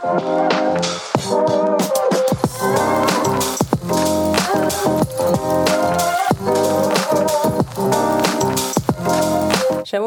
Шалом, 0.00 0.16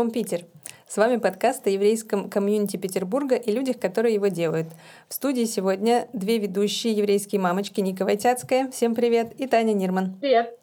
Питер! 0.10 0.46
С 0.88 0.98
вами 0.98 1.18
подкаст 1.18 1.68
о 1.68 1.70
еврейском 1.70 2.28
комьюнити 2.28 2.78
Петербурга 2.78 3.36
и 3.36 3.52
людях, 3.52 3.80
которые 3.80 4.16
его 4.16 4.30
делают. 4.30 4.66
В 5.10 5.14
студии 5.14 5.46
сегодня 5.46 6.08
две 6.12 6.40
ведущие 6.40 6.94
еврейские 6.94 7.40
мамочки 7.40 7.80
Ника 7.80 8.04
Войтяцкая, 8.04 8.72
всем 8.72 8.96
привет, 8.96 9.40
и 9.40 9.46
Таня 9.46 9.74
Нирман. 9.74 10.18
Привет. 10.20 10.58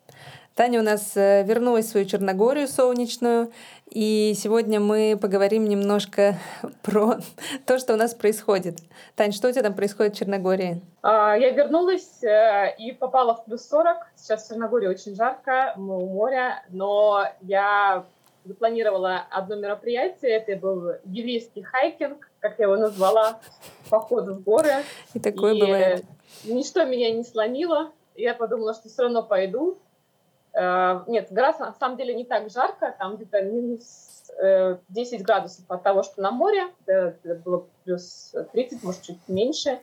Таня 0.54 0.80
у 0.80 0.82
нас 0.82 1.16
э, 1.16 1.44
вернулась 1.44 1.86
в 1.86 1.90
свою 1.90 2.06
Черногорию 2.06 2.66
солнечную, 2.66 3.52
и 3.88 4.34
сегодня 4.36 4.80
мы 4.80 5.18
поговорим 5.20 5.68
немножко 5.68 6.36
про 6.82 7.18
то, 7.66 7.78
что 7.78 7.94
у 7.94 7.96
нас 7.96 8.14
происходит. 8.14 8.78
Тань, 9.14 9.32
что 9.32 9.48
у 9.48 9.52
тебя 9.52 9.62
там 9.62 9.74
происходит 9.74 10.14
в 10.14 10.18
Черногории? 10.18 10.82
А, 11.02 11.36
я 11.36 11.50
вернулась 11.50 12.22
э, 12.22 12.74
и 12.78 12.92
попала 12.92 13.36
в 13.36 13.44
плюс 13.44 13.66
40. 13.68 13.96
Сейчас 14.16 14.44
в 14.44 14.48
Черногории 14.48 14.88
очень 14.88 15.14
жарко, 15.14 15.72
мы 15.76 15.96
у 15.96 16.06
моря, 16.08 16.64
но 16.68 17.24
я 17.42 18.04
запланировала 18.44 19.22
одно 19.30 19.56
мероприятие. 19.56 20.32
Это 20.32 20.56
был 20.56 20.94
еврейский 21.04 21.62
хайкинг, 21.62 22.28
как 22.40 22.58
я 22.58 22.64
его 22.64 22.76
назвала, 22.76 23.40
поход 23.88 24.26
в 24.26 24.42
горы. 24.42 24.84
И 25.14 25.20
такое 25.20 25.54
и 25.54 25.60
бывает. 25.60 26.04
Ничто 26.44 26.84
меня 26.84 27.12
не 27.12 27.22
сломило. 27.22 27.92
Я 28.16 28.34
подумала, 28.34 28.74
что 28.74 28.88
все 28.88 29.02
равно 29.02 29.22
пойду. 29.22 29.78
Э, 30.60 31.04
нет, 31.06 31.28
гора 31.30 31.56
на 31.58 31.72
самом 31.72 31.96
деле 31.96 32.14
не 32.14 32.24
так 32.24 32.50
жарко, 32.50 32.94
там 32.98 33.16
где-то 33.16 33.40
минус 33.42 34.30
10 34.88 35.20
э, 35.20 35.24
градусов 35.24 35.64
от 35.68 35.82
того, 35.82 36.02
что 36.02 36.20
на 36.20 36.30
море, 36.30 36.68
это 36.86 37.34
было 37.36 37.66
плюс 37.84 38.34
30, 38.52 38.82
может, 38.82 39.02
чуть 39.02 39.18
меньше. 39.26 39.78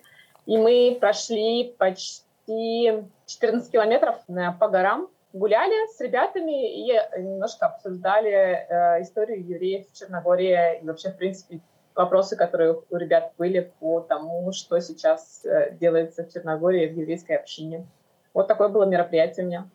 И 0.46 0.56
мы 0.58 0.96
прошли 1.00 1.76
почти 1.80 3.04
14 3.26 3.72
километров 3.72 4.18
э, 4.28 4.52
по 4.60 4.68
горам, 4.68 5.10
гуляли 5.34 5.92
с 5.96 6.00
ребятами 6.00 6.88
и 6.90 6.94
немножко 7.18 7.66
обсуждали 7.66 9.02
историю 9.02 9.46
евреев 9.46 9.88
в 9.90 9.98
Черногории 9.98 10.80
и 10.80 10.86
вообще, 10.86 11.10
в 11.10 11.18
принципе, 11.18 11.60
вопросы, 11.96 12.36
которые 12.36 12.80
у 12.90 12.96
ребят 12.96 13.34
были 13.38 13.72
по 13.80 14.00
тому, 14.00 14.52
что 14.52 14.80
сейчас 14.80 15.44
делается 15.72 16.24
в 16.24 16.32
Черногории 16.32 16.88
в 16.88 16.98
еврейской 16.98 17.34
общине. 17.34 17.86
Вот 18.34 18.48
такое 18.48 18.70
было 18.70 18.86
мероприятие 18.86 19.46
у 19.46 19.50
меня. 19.50 19.70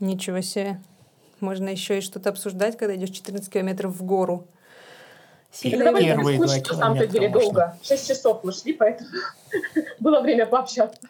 Ничего 0.00 0.40
себе. 0.40 0.80
Можно 1.40 1.68
еще 1.68 1.98
и 1.98 2.00
что-то 2.00 2.30
обсуждать, 2.30 2.76
когда 2.76 2.96
идешь 2.96 3.10
14 3.10 3.50
километров 3.50 3.92
в 3.92 4.02
гору. 4.02 4.46
Сильно 5.52 5.84
Первые 5.84 6.14
два 6.14 6.32
километра. 6.32 6.72
На 6.74 6.80
самом 6.80 7.08
деле 7.08 7.28
долго. 7.28 7.78
Шесть 7.82 8.08
часов 8.08 8.42
мы 8.42 8.52
шли, 8.52 8.72
поэтому 8.72 9.08
было 10.00 10.20
время 10.20 10.46
пообщаться. 10.46 11.00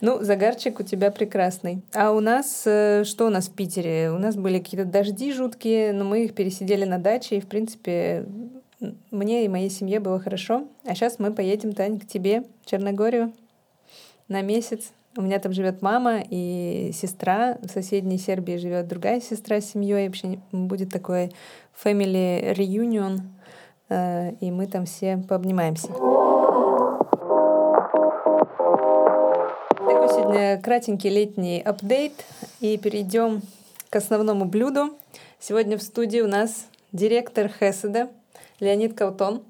Ну, 0.00 0.22
загарчик 0.22 0.80
у 0.80 0.82
тебя 0.82 1.10
прекрасный. 1.10 1.82
А 1.92 2.10
у 2.10 2.20
нас, 2.20 2.62
э, 2.66 3.04
что 3.04 3.26
у 3.26 3.30
нас 3.30 3.48
в 3.48 3.54
Питере? 3.54 4.10
У 4.10 4.18
нас 4.18 4.34
были 4.34 4.58
какие-то 4.58 4.84
дожди 4.84 5.32
жуткие, 5.32 5.92
но 5.92 6.04
мы 6.04 6.24
их 6.24 6.34
пересидели 6.34 6.84
на 6.84 6.98
даче, 6.98 7.36
и, 7.36 7.40
в 7.40 7.46
принципе, 7.46 8.26
мне 9.10 9.44
и 9.44 9.48
моей 9.48 9.70
семье 9.70 10.00
было 10.00 10.18
хорошо. 10.18 10.66
А 10.84 10.94
сейчас 10.94 11.20
мы 11.20 11.32
поедем, 11.32 11.72
Тань, 11.72 12.00
к 12.00 12.06
тебе, 12.06 12.44
в 12.62 12.70
Черногорию, 12.70 13.32
на 14.26 14.42
месяц. 14.42 14.90
У 15.14 15.20
меня 15.20 15.38
там 15.38 15.52
живет 15.52 15.82
мама 15.82 16.22
и 16.28 16.90
сестра. 16.94 17.58
В 17.60 17.68
соседней 17.68 18.16
Сербии 18.16 18.56
живет 18.56 18.88
другая 18.88 19.20
сестра 19.20 19.60
с 19.60 19.70
семьей. 19.72 20.06
Вообще 20.06 20.38
будет 20.52 20.90
такой 20.90 21.32
family 21.84 22.54
reunion. 22.54 23.20
Э, 23.90 24.32
и 24.40 24.50
мы 24.50 24.66
там 24.66 24.86
все 24.86 25.18
пообнимаемся. 25.18 25.88
Такой 25.88 25.98
сегодня 30.08 30.60
кратенький 30.62 31.10
летний 31.10 31.60
апдейт. 31.60 32.24
И 32.60 32.78
перейдем 32.78 33.42
к 33.90 33.96
основному 33.96 34.46
блюду. 34.46 34.96
Сегодня 35.38 35.76
в 35.76 35.82
студии 35.82 36.20
у 36.20 36.28
нас 36.28 36.64
директор 36.92 37.50
Хеседа 37.50 38.08
Леонид 38.60 38.96
Каутон. 38.96 39.42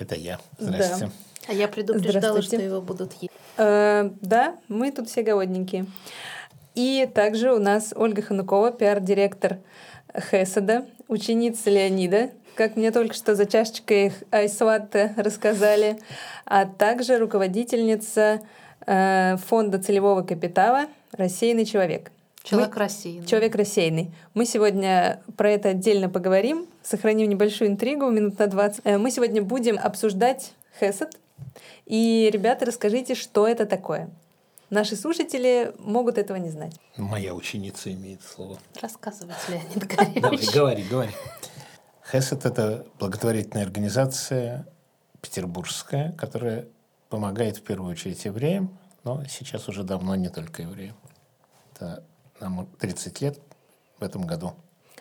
Это 0.00 0.16
я. 0.16 0.40
Здравствуйте. 0.58 1.06
Да. 1.06 1.27
А 1.48 1.52
я 1.52 1.66
предупреждала, 1.66 2.42
что 2.42 2.56
его 2.56 2.80
будут 2.82 3.14
есть. 3.14 3.32
Э, 3.56 4.10
да, 4.20 4.56
мы 4.68 4.92
тут 4.92 5.08
все 5.08 5.22
голодненькие. 5.22 5.86
И 6.74 7.08
также 7.12 7.52
у 7.52 7.58
нас 7.58 7.92
Ольга 7.96 8.22
Ханукова, 8.22 8.70
пиар-директор 8.70 9.58
Хеседа, 10.30 10.86
ученица 11.08 11.70
Леонида, 11.70 12.30
как 12.54 12.76
мне 12.76 12.90
только 12.90 13.14
что 13.14 13.34
за 13.34 13.46
чашечкой 13.46 14.12
айсватта 14.30 15.12
рассказали, 15.16 15.98
а 16.44 16.66
также 16.66 17.18
руководительница 17.18 18.40
э, 18.86 19.36
фонда 19.38 19.78
целевого 19.78 20.22
капитала 20.22 20.86
«Рассеянный 21.12 21.64
человек». 21.64 22.12
Человек 22.42 22.74
Мы... 22.74 22.80
рассеянный. 22.80 23.26
Человек 23.26 23.54
рассеянный. 23.54 24.10
Мы 24.34 24.44
сегодня 24.44 25.20
про 25.36 25.50
это 25.50 25.70
отдельно 25.70 26.08
поговорим, 26.08 26.66
сохраним 26.82 27.28
небольшую 27.28 27.70
интригу 27.70 28.08
минут 28.10 28.38
на 28.38 28.46
20. 28.48 28.80
Э, 28.84 28.98
мы 28.98 29.10
сегодня 29.10 29.42
будем 29.42 29.78
обсуждать 29.82 30.52
Хесед, 30.78 31.16
и, 31.86 32.30
ребята, 32.32 32.66
расскажите, 32.66 33.14
что 33.14 33.46
это 33.46 33.66
такое. 33.66 34.10
Наши 34.70 34.96
слушатели 34.96 35.72
могут 35.78 36.18
этого 36.18 36.36
не 36.36 36.50
знать. 36.50 36.78
Моя 36.96 37.34
ученица 37.34 37.90
имеет 37.92 38.22
слово. 38.22 38.58
Рассказывайте, 38.80 39.40
Леонид 39.48 39.86
Горевич. 39.86 40.22
Давай, 40.22 40.54
говори, 40.54 40.82
говори. 40.82 41.10
Хесед– 42.10 42.44
это 42.46 42.86
благотворительная 42.98 43.64
организация 43.64 44.66
петербургская, 45.22 46.12
которая 46.12 46.68
помогает 47.08 47.56
в 47.56 47.62
первую 47.62 47.92
очередь 47.92 48.24
евреям, 48.24 48.78
но 49.04 49.24
сейчас 49.24 49.68
уже 49.68 49.84
давно 49.84 50.14
не 50.14 50.28
только 50.28 50.62
евреям. 50.62 50.96
Это 51.72 52.04
нам 52.40 52.66
30 52.78 53.20
лет 53.22 53.38
в 53.98 54.04
этом 54.04 54.26
году. 54.26 54.54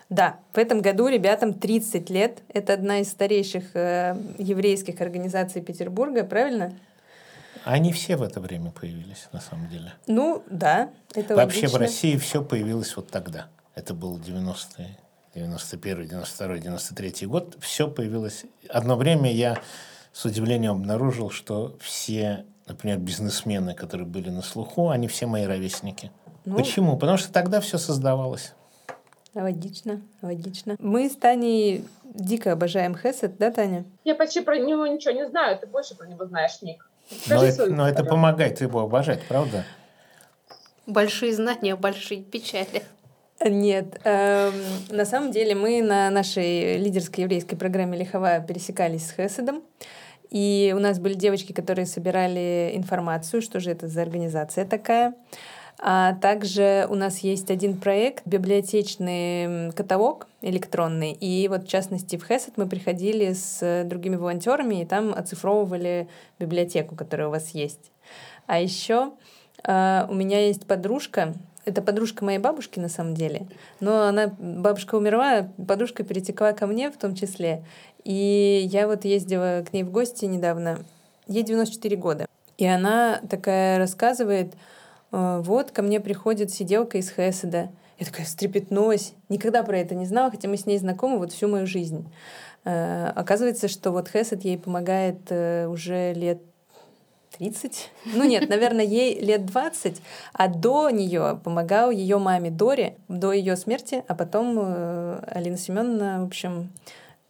Да, 0.09 0.39
в 0.53 0.57
этом 0.57 0.81
году 0.81 1.07
ребятам 1.07 1.53
30 1.53 2.09
лет. 2.09 2.41
Это 2.53 2.73
одна 2.73 2.99
из 2.99 3.09
старейших 3.09 3.75
э, 3.75 4.15
еврейских 4.37 5.01
организаций 5.01 5.61
Петербурга, 5.61 6.23
правильно? 6.23 6.73
Они 7.65 7.91
все 7.91 8.15
в 8.15 8.21
это 8.21 8.39
время 8.39 8.71
появились, 8.71 9.27
на 9.33 9.41
самом 9.41 9.67
деле. 9.67 9.93
Ну, 10.07 10.43
да, 10.49 10.89
это 11.13 11.35
Вообще 11.35 11.61
логично. 11.61 11.77
в 11.77 11.81
России 11.81 12.15
все 12.15 12.41
появилось 12.41 12.95
вот 12.95 13.09
тогда. 13.09 13.47
Это 13.75 13.93
был 13.93 14.17
90-е, 14.17 14.97
91 15.35 16.07
92 16.07 16.57
93 16.57 17.27
год. 17.27 17.57
Все 17.59 17.89
появилось. 17.89 18.45
Одно 18.69 18.95
время 18.95 19.31
я 19.33 19.59
с 20.13 20.23
удивлением 20.23 20.71
обнаружил, 20.71 21.29
что 21.29 21.75
все, 21.81 22.45
например, 22.65 22.99
бизнесмены, 22.99 23.73
которые 23.73 24.07
были 24.07 24.29
на 24.29 24.41
слуху, 24.41 24.89
они 24.89 25.09
все 25.09 25.25
мои 25.25 25.43
ровесники. 25.43 26.11
Ну, 26.45 26.55
Почему? 26.55 26.97
Потому 26.97 27.17
что 27.17 27.33
тогда 27.33 27.59
все 27.59 27.77
создавалось. 27.77 28.53
Логично, 29.37 30.01
логично. 30.23 30.75
Мы 30.79 31.09
с 31.09 31.15
Таней 31.15 31.85
дико 32.03 32.53
обожаем 32.53 32.97
Хесед, 32.97 33.37
да, 33.37 33.51
Таня? 33.51 33.85
Я 34.03 34.15
почти 34.15 34.41
про 34.41 34.57
него 34.57 34.87
ничего 34.87 35.13
не 35.13 35.27
знаю, 35.27 35.59
ты 35.59 35.67
больше 35.67 35.95
про 35.95 36.07
него 36.07 36.25
знаешь, 36.25 36.59
Ник. 36.63 36.89
но 37.27 37.43
это, 37.43 37.67
но 37.67 37.87
это 37.87 38.03
помогает 38.03 38.61
его 38.61 38.79
обожать, 38.79 39.21
правда? 39.27 39.63
Большие 40.87 41.35
знания, 41.35 41.75
большие 41.75 42.23
печали. 42.23 42.81
Нет, 43.45 43.99
эм, 44.03 44.53
на 44.89 45.05
самом 45.05 45.31
деле 45.31 45.53
мы 45.53 45.83
на 45.83 46.09
нашей 46.09 46.77
лидерской 46.77 47.25
еврейской 47.25 47.55
программе 47.55 47.95
Лихова 47.95 48.39
пересекались 48.39 49.07
с 49.07 49.11
Хеседом. 49.11 49.61
И 50.31 50.73
у 50.75 50.79
нас 50.79 50.97
были 50.97 51.13
девочки, 51.13 51.53
которые 51.53 51.85
собирали 51.85 52.71
информацию, 52.73 53.43
что 53.43 53.59
же 53.59 53.69
это 53.69 53.87
за 53.87 54.01
организация 54.01 54.65
такая. 54.65 55.13
А 55.79 56.13
также 56.15 56.87
у 56.89 56.95
нас 56.95 57.19
есть 57.19 57.51
один 57.51 57.77
проект, 57.77 58.25
библиотечный 58.25 59.71
каталог 59.73 60.27
электронный. 60.41 61.11
И 61.11 61.47
вот 61.47 61.65
в 61.65 61.67
частности 61.67 62.15
в 62.15 62.25
Хесед 62.25 62.57
мы 62.57 62.67
приходили 62.67 63.33
с 63.33 63.83
другими 63.85 64.15
волонтерами 64.15 64.81
и 64.81 64.85
там 64.85 65.13
оцифровывали 65.13 66.07
библиотеку, 66.39 66.95
которая 66.95 67.27
у 67.27 67.31
вас 67.31 67.51
есть. 67.51 67.91
А 68.47 68.59
еще 68.59 69.11
Uh, 69.63 70.09
у 70.09 70.13
меня 70.13 70.45
есть 70.45 70.67
подружка, 70.67 71.33
это 71.65 71.81
подружка 71.81 72.23
моей 72.23 72.37
бабушки 72.37 72.79
на 72.79 72.89
самом 72.89 73.15
деле, 73.15 73.47
но 73.79 74.03
она, 74.03 74.27
бабушка 74.39 74.95
умерла, 74.95 75.49
подружка 75.67 76.03
перетекла 76.03 76.53
ко 76.53 76.67
мне 76.67 76.91
в 76.91 76.97
том 76.97 77.15
числе. 77.15 77.63
И 78.03 78.67
я 78.71 78.87
вот 78.87 79.03
ездила 79.03 79.65
к 79.67 79.73
ней 79.73 79.83
в 79.83 79.91
гости 79.91 80.25
недавно, 80.25 80.79
ей 81.27 81.43
94 81.43 81.95
года. 81.97 82.27
И 82.57 82.65
она 82.65 83.19
такая 83.29 83.79
рассказывает, 83.79 84.53
вот 85.11 85.71
ко 85.71 85.81
мне 85.81 85.99
приходит 85.99 86.51
сиделка 86.51 86.97
из 86.97 87.09
Хеседа. 87.09 87.69
Я 87.99 88.05
такая 88.05 88.25
встрепетнулась. 88.25 89.13
Никогда 89.29 89.63
про 89.63 89.79
это 89.79 89.95
не 89.95 90.05
знала, 90.05 90.29
хотя 90.29 90.47
мы 90.47 90.57
с 90.57 90.65
ней 90.65 90.77
знакомы 90.77 91.17
вот 91.17 91.31
всю 91.31 91.47
мою 91.47 91.65
жизнь. 91.65 92.05
А, 92.63 93.11
оказывается, 93.15 93.67
что 93.67 93.91
вот 93.91 94.09
Хесед 94.09 94.43
ей 94.43 94.57
помогает 94.57 95.19
э, 95.29 95.67
уже 95.67 96.13
лет 96.13 96.41
30. 97.37 97.91
Ну 98.13 98.25
нет, 98.25 98.49
наверное, 98.49 98.83
ей 98.83 99.19
лет 99.21 99.45
20, 99.45 100.01
а 100.33 100.47
до 100.47 100.89
нее 100.89 101.39
помогал 101.43 101.91
ее 101.91 102.17
маме 102.17 102.51
Доре 102.51 102.97
до 103.07 103.31
ее 103.31 103.55
смерти, 103.55 104.03
а 104.07 104.15
потом 104.15 104.57
э, 104.59 105.23
Алина 105.27 105.57
Семеновна, 105.57 106.21
в 106.23 106.27
общем, 106.27 106.69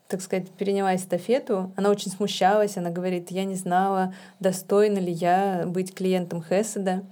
так 0.08 0.22
сказать, 0.22 0.50
переняла 0.50 0.96
эстафету. 0.96 1.72
Она 1.76 1.90
очень 1.92 2.10
смущалась, 2.10 2.78
она 2.78 2.90
говорит, 2.90 3.30
я 3.30 3.44
не 3.44 3.56
знала, 3.56 4.14
достойна 4.40 4.98
ли 4.98 5.12
я 5.12 5.66
быть 5.68 5.94
клиентом 5.94 6.44
Хеседа. 6.44 7.04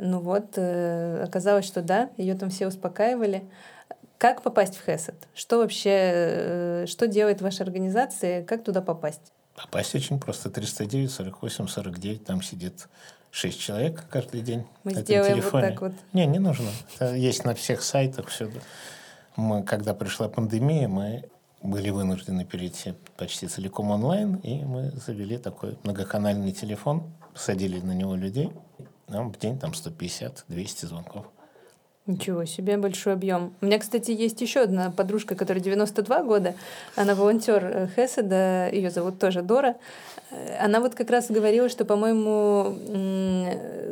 Ну 0.00 0.20
вот, 0.20 0.54
э, 0.56 1.22
оказалось, 1.22 1.66
что 1.66 1.82
да, 1.82 2.10
ее 2.16 2.34
там 2.34 2.50
все 2.50 2.66
успокаивали. 2.66 3.44
Как 4.18 4.42
попасть 4.42 4.76
в 4.76 4.84
Хесед? 4.84 5.28
Что 5.34 5.58
вообще, 5.58 5.90
э, 5.92 6.86
что 6.86 7.06
делает 7.06 7.40
ваша 7.42 7.64
организация? 7.64 8.42
Как 8.44 8.64
туда 8.64 8.80
попасть? 8.80 9.32
Попасть 9.54 9.94
очень 9.94 10.18
просто. 10.18 10.50
309, 10.50 11.10
48, 11.10 11.68
49. 11.68 12.24
Там 12.24 12.42
сидит 12.42 12.88
6 13.30 13.60
человек 13.60 14.04
каждый 14.10 14.40
день. 14.40 14.66
Мы 14.84 14.94
сделаем 14.94 15.34
телефоне. 15.34 15.62
вот 15.64 15.70
так 15.70 15.80
вот. 15.82 15.92
Не, 16.12 16.26
не 16.26 16.38
нужно. 16.38 16.68
Это 16.94 17.14
есть 17.14 17.44
на 17.44 17.54
всех 17.54 17.82
сайтах 17.82 18.28
все. 18.28 18.50
Мы, 19.36 19.62
когда 19.62 19.94
пришла 19.94 20.28
пандемия, 20.28 20.88
мы 20.88 21.24
были 21.62 21.90
вынуждены 21.90 22.44
перейти 22.44 22.94
почти 23.16 23.46
целиком 23.46 23.90
онлайн, 23.90 24.36
и 24.36 24.64
мы 24.64 24.90
завели 24.92 25.36
такой 25.36 25.76
многоканальный 25.84 26.52
телефон, 26.52 27.12
посадили 27.34 27.80
на 27.80 27.92
него 27.92 28.16
людей. 28.16 28.50
Нам 29.10 29.32
в 29.32 29.38
день 29.38 29.58
там 29.58 29.72
150-200 29.72 30.86
звонков. 30.86 31.26
Ничего 32.06 32.44
себе, 32.44 32.76
большой 32.76 33.12
объем. 33.12 33.54
У 33.60 33.66
меня, 33.66 33.78
кстати, 33.78 34.10
есть 34.10 34.40
еще 34.40 34.60
одна 34.60 34.90
подружка, 34.90 35.34
которая 35.34 35.62
92 35.62 36.22
года. 36.22 36.54
Она 36.96 37.14
волонтер 37.14 37.64
э, 37.64 37.88
Хеседа, 37.94 38.68
ее 38.70 38.90
зовут 38.90 39.18
тоже 39.18 39.42
Дора. 39.42 39.76
Э, 40.30 40.64
она 40.64 40.80
вот 40.80 40.94
как 40.94 41.10
раз 41.10 41.30
говорила, 41.30 41.68
что, 41.68 41.84
по-моему, 41.84 42.74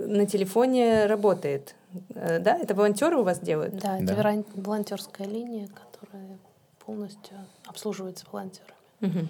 на 0.08 0.26
телефоне 0.26 1.06
работает. 1.06 1.74
Э, 2.14 2.38
да? 2.40 2.56
Это 2.56 2.74
волонтеры 2.74 3.18
у 3.18 3.24
вас 3.24 3.40
делают? 3.40 3.76
Да, 3.76 3.98
это 3.98 4.16
да. 4.16 4.42
волонтерская 4.54 5.26
линия, 5.26 5.68
которая 5.68 6.38
полностью 6.84 7.36
обслуживается 7.66 8.24
волонтерами. 8.32 8.72
Угу. 9.02 9.28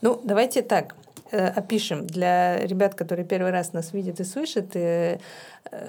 Ну, 0.00 0.20
давайте 0.24 0.62
так 0.62 0.94
опишем 1.32 2.06
для 2.06 2.58
ребят, 2.66 2.94
которые 2.94 3.26
первый 3.26 3.50
раз 3.50 3.72
нас 3.72 3.92
видят 3.92 4.20
и 4.20 4.24
слышат. 4.24 4.76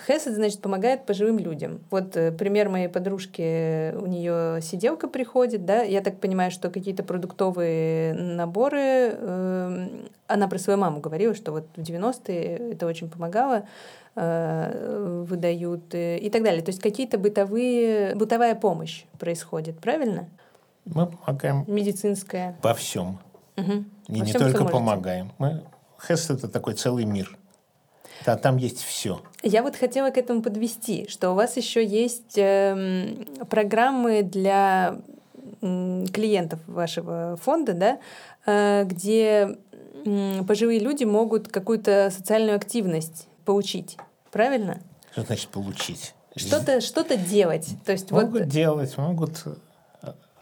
Хесед, 0.08 0.36
значит, 0.36 0.62
помогает 0.62 1.06
пожилым 1.06 1.40
людям. 1.40 1.80
Вот 1.90 2.18
э, 2.18 2.32
пример 2.32 2.70
моей 2.70 2.90
подружки, 2.90 3.94
у 3.96 4.06
нее 4.08 4.62
сиделка 4.62 5.08
приходит, 5.08 5.66
да, 5.66 5.82
я 5.82 6.02
так 6.02 6.20
понимаю, 6.20 6.52
что 6.52 6.70
какие-то 6.70 7.04
продуктовые 7.04 8.14
наборы, 8.14 9.14
э, 9.14 9.88
она 10.28 10.48
про 10.48 10.58
свою 10.58 10.80
маму 10.80 11.00
говорила, 11.00 11.34
что 11.34 11.52
вот 11.52 11.66
в 11.76 11.82
90-е 11.82 12.74
это 12.74 12.88
очень 12.88 13.10
помогало, 13.10 13.68
э, 14.16 15.24
выдают 15.28 15.94
э, 15.94 16.18
и 16.18 16.30
так 16.30 16.44
далее. 16.44 16.62
То 16.62 16.70
есть 16.70 16.82
какие-то 16.82 17.18
бытовые, 17.18 18.16
бытовая 18.16 18.56
помощь 18.56 19.06
происходит, 19.18 19.80
правильно? 19.80 20.28
Мы 20.86 21.08
помогаем. 21.08 21.64
Медицинская. 21.68 22.58
Во 22.62 22.74
всем. 22.74 23.20
Угу. 23.60 23.86
И 24.10 24.20
Во 24.20 24.26
не 24.26 24.34
только 24.34 24.66
помогаем. 24.66 25.32
Мы 25.38 25.64
Хесед 26.06 26.38
это 26.38 26.48
такой 26.48 26.74
целый 26.74 27.06
мир. 27.06 27.38
Да, 28.26 28.36
там 28.36 28.58
есть 28.58 28.84
все. 28.84 29.22
Я 29.44 29.64
вот 29.64 29.76
хотела 29.76 30.10
к 30.10 30.18
этому 30.18 30.42
подвести, 30.42 31.08
что 31.10 31.32
у 31.32 31.36
вас 31.36 31.56
еще 31.58 31.86
есть 31.86 32.38
э, 32.38 33.16
программы 33.50 34.24
для 34.24 34.98
э, 35.62 36.06
клиентов 36.14 36.60
вашего 36.68 37.38
фонда, 37.42 37.74
да, 37.74 38.00
э, 38.46 38.84
где 38.84 39.58
э, 40.06 40.44
пожилые 40.46 40.80
люди 40.80 41.06
могут 41.06 41.48
какую-то 41.48 42.12
социальную 42.16 42.58
активность 42.58 43.28
получить, 43.46 43.98
правильно? 44.32 44.82
Что 45.12 45.24
значит 45.24 45.50
получить? 45.50 46.14
Что-то 46.36 46.82
что 46.82 47.04
делать. 47.18 47.68
То 47.86 47.94
есть 47.94 48.12
могут 48.12 48.42
вот... 48.42 48.48
делать, 48.48 48.98
могут 48.98 49.44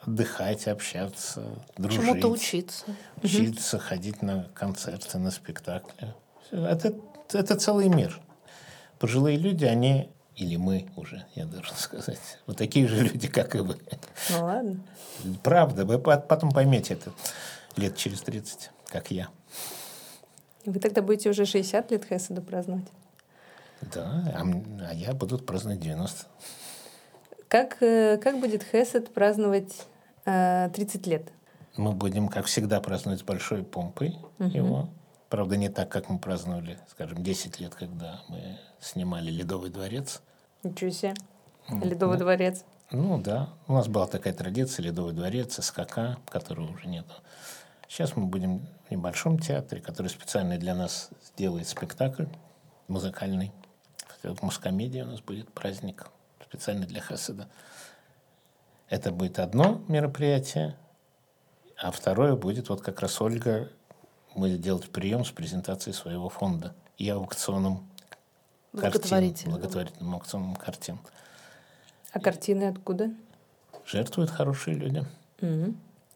отдыхать, 0.08 0.68
общаться, 0.68 1.44
дружить. 1.78 2.00
Чему-то 2.00 2.30
учиться. 2.30 2.86
Учиться, 3.22 3.78
угу. 3.78 3.86
ходить 3.86 4.22
на 4.22 4.50
концерты, 4.56 5.18
на 5.20 5.32
спектакли. 5.32 6.14
Это 6.52 6.96
это 7.34 7.56
целый 7.56 7.90
мир. 7.90 8.20
Пожилые 9.00 9.38
люди, 9.38 9.66
они, 9.66 10.10
или 10.36 10.56
мы 10.56 10.88
уже, 10.96 11.26
я 11.36 11.46
должен 11.46 11.76
сказать, 11.78 12.40
вот 12.46 12.58
такие 12.58 12.88
же 12.88 13.04
люди, 13.04 13.28
как 13.28 13.56
и 13.56 13.60
вы. 13.60 13.78
Ну 14.32 14.44
ладно. 14.44 14.80
Правда, 15.44 15.86
вы 15.86 16.00
потом 16.00 16.52
поймете 16.52 16.94
это 16.94 17.12
лет 17.76 17.96
через 17.98 18.22
30, 18.22 18.72
как 18.88 19.12
я. 19.12 19.30
Вы 20.66 20.80
тогда 20.80 21.02
будете 21.02 21.30
уже 21.30 21.46
60 21.46 21.92
лет 21.92 22.06
Хеседу 22.06 22.42
праздновать? 22.42 22.88
Да, 23.94 24.24
а, 24.36 24.44
а 24.90 24.94
я 24.94 25.14
буду 25.14 25.38
праздновать 25.38 25.80
90. 25.80 26.26
Как, 27.48 27.82
э, 27.82 28.18
как 28.18 28.40
будет 28.40 28.64
Хесед 28.64 29.14
праздновать 29.14 29.86
30 30.28 31.08
лет? 31.08 31.32
Мы 31.78 31.94
будем, 31.94 32.28
как 32.28 32.48
всегда, 32.48 32.82
праздновать 32.82 33.22
с 33.22 33.24
большой 33.24 33.64
помпой 33.64 34.18
угу. 34.40 34.50
его. 34.50 34.90
Правда, 35.30 35.58
не 35.58 35.70
так, 35.70 35.90
как 35.90 36.10
мы 36.10 36.20
праздновали, 36.20 36.80
скажем, 36.90 37.24
10 37.24 37.60
лет, 37.60 37.76
когда 37.76 38.22
мы 38.28 38.60
снимали 38.80 39.30
«Ледовый 39.30 39.70
дворец». 39.70 40.22
Ничего 40.64 40.90
себе. 40.90 41.14
«Ледовый 41.70 42.18
да. 42.18 42.24
дворец». 42.24 42.64
Ну 42.92 43.22
да, 43.22 43.50
у 43.68 43.74
нас 43.74 43.88
была 43.88 44.08
такая 44.08 44.34
традиция 44.34 44.84
«Ледовый 44.84 45.14
дворец», 45.14 45.60
СКК, 45.62 46.18
которого 46.30 46.72
уже 46.72 46.88
нету. 46.88 47.14
Сейчас 47.88 48.16
мы 48.16 48.26
будем 48.26 48.68
в 48.88 48.92
небольшом 48.92 49.40
театре, 49.40 49.82
который 49.82 50.08
специально 50.08 50.58
для 50.58 50.76
нас 50.76 51.10
сделает 51.26 51.68
спектакль 51.68 52.26
музыкальный. 52.88 53.52
В 54.24 54.42
Мускомедии 54.44 55.02
у 55.02 55.06
нас 55.06 55.22
будет 55.22 55.54
праздник 55.54 56.08
специально 56.46 56.86
для 56.86 57.02
Хасида. 57.02 57.48
Это 58.90 59.12
будет 59.12 59.40
одно 59.40 59.82
мероприятие, 59.88 60.76
а 61.78 61.92
второе 61.92 62.36
будет 62.36 62.70
вот 62.70 62.82
как 62.82 63.02
раз 63.02 63.22
Ольга 63.22 63.70
будет 64.36 64.62
делать 64.62 64.90
прием 64.90 65.26
с 65.26 65.32
презентацией 65.32 65.94
своего 65.94 66.30
фонда 66.30 66.74
и 66.98 67.10
аукционом 67.10 67.88
картин, 68.72 69.52
благотворительным 69.52 70.16
аукционом 70.16 70.56
картин. 70.56 71.00
А 72.14 72.20
картины 72.20 72.70
откуда? 72.70 73.12
Жертвуют 73.86 74.32
хорошие 74.32 74.76
люди. 74.76 75.06
Угу. 75.42 75.76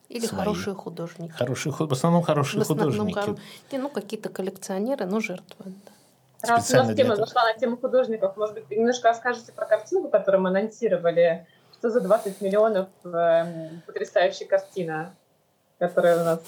Или 0.09 0.25
Свои. 0.25 0.39
хорошие 0.39 0.73
художники. 0.73 1.31
Хорошие, 1.31 1.71
в 1.73 1.91
основном 1.91 2.21
хорошие 2.23 2.59
в 2.59 2.63
основном 2.63 2.91
художники. 2.91 3.19
Хоро... 3.19 3.38
Не, 3.71 3.77
ну, 3.77 3.89
какие-то 3.89 4.29
коллекционеры, 4.29 5.06
но 5.06 5.19
жертвуют. 5.19 5.75
Да. 5.85 6.50
Раз 6.50 6.71
у 6.71 6.77
нас 6.77 6.95
тема 6.95 7.15
зашла 7.15 7.44
на 7.44 7.53
тему 7.53 7.77
художников, 7.77 8.35
может 8.35 8.56
быть, 8.56 8.69
немножко 8.71 9.09
расскажете 9.09 9.51
про 9.51 9.65
картинку, 9.65 10.09
которую 10.09 10.41
мы 10.41 10.50
анонсировали. 10.50 11.47
Что 11.81 11.89
за 11.89 12.01
20 12.01 12.42
миллионов 12.42 12.89
э, 13.04 13.69
потрясающая 13.88 14.45
картина? 14.45 15.16
которая 15.80 16.22
у 16.22 16.24
нас 16.24 16.39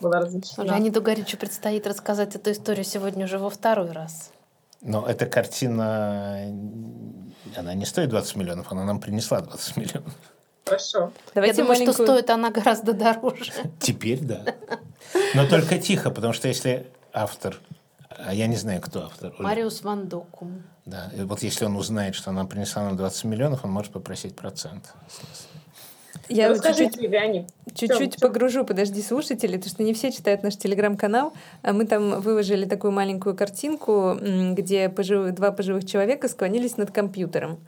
была 0.00 0.20
размещена. 0.20 0.64
Леониду 0.64 1.02
Горичу 1.02 1.36
предстоит 1.36 1.86
рассказать 1.86 2.34
эту 2.34 2.50
историю 2.52 2.86
сегодня 2.86 3.26
уже 3.26 3.38
во 3.38 3.50
второй 3.50 3.92
раз. 3.92 4.30
Но 4.80 5.06
эта 5.06 5.26
картина, 5.26 6.50
она 7.54 7.74
не 7.74 7.84
стоит 7.84 8.08
20 8.08 8.36
миллионов, 8.36 8.72
она 8.72 8.86
нам 8.86 8.98
принесла 8.98 9.42
20 9.42 9.76
миллионов. 9.76 10.14
Хорошо. 10.64 11.12
Давайте 11.34 11.58
Я 11.58 11.64
думаю, 11.64 11.78
маленькую... 11.78 11.92
что 11.92 12.04
стоит 12.04 12.30
она 12.30 12.50
гораздо 12.50 12.94
дороже. 12.94 13.52
Теперь 13.78 14.20
да. 14.20 14.46
Но 15.34 15.46
только 15.46 15.78
тихо, 15.78 16.10
потому 16.10 16.32
что 16.32 16.48
если 16.48 16.86
автор, 17.12 17.58
а 18.26 18.34
я 18.34 18.46
не 18.46 18.56
знаю, 18.56 18.80
кто 18.80 19.04
автор. 19.04 19.32
Мариус 19.38 19.82
Ван 19.82 20.08
Докум. 20.08 20.62
Да, 20.86 21.10
и 21.16 21.22
вот 21.22 21.42
если 21.42 21.64
он 21.64 21.76
узнает, 21.76 22.14
что 22.14 22.30
она 22.30 22.44
принесла 22.44 22.84
нам 22.84 22.96
20 22.96 23.24
миллионов, 23.24 23.64
он 23.64 23.70
может 23.70 23.92
попросить 23.92 24.34
процент. 24.36 24.94
Я 26.28 26.54
чуть-чуть, 26.54 26.96
чуть-чуть 27.74 28.20
погружу, 28.20 28.64
подожди, 28.64 29.02
слушатели, 29.02 29.56
потому 29.56 29.70
что 29.70 29.82
не 29.82 29.94
все 29.94 30.12
читают 30.12 30.44
наш 30.44 30.56
телеграм-канал. 30.56 31.32
А 31.62 31.72
мы 31.72 31.86
там 31.86 32.20
выложили 32.20 32.66
такую 32.66 32.92
маленькую 32.92 33.36
картинку, 33.36 34.16
где 34.52 34.88
пожив... 34.88 35.34
два 35.34 35.50
пожилых 35.50 35.84
человека 35.86 36.28
склонились 36.28 36.76
над 36.76 36.92
компьютером. 36.92 37.58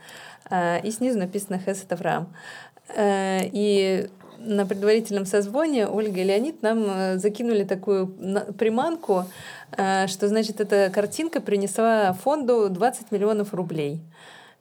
А, 0.49 0.78
и 0.78 0.90
снизу 0.92 1.18
написано 1.18 1.59
«Хесет 1.59 1.92
Авраам». 1.92 2.32
А, 2.97 3.40
и 3.42 4.09
на 4.44 4.66
предварительном 4.66 5.26
созвоне 5.26 5.87
Ольга 5.87 6.20
и 6.20 6.25
Леонид 6.25 6.62
нам 6.62 6.84
э, 6.87 7.18
закинули 7.18 7.64
такую 7.64 8.08
приманку, 8.58 9.26
что, 9.72 10.28
значит, 10.28 10.61
эта 10.61 10.90
картинка 10.90 11.40
принесла 11.40 12.12
фонду 12.12 12.68
20 12.68 13.11
миллионов 13.11 13.54
рублей. 13.54 14.02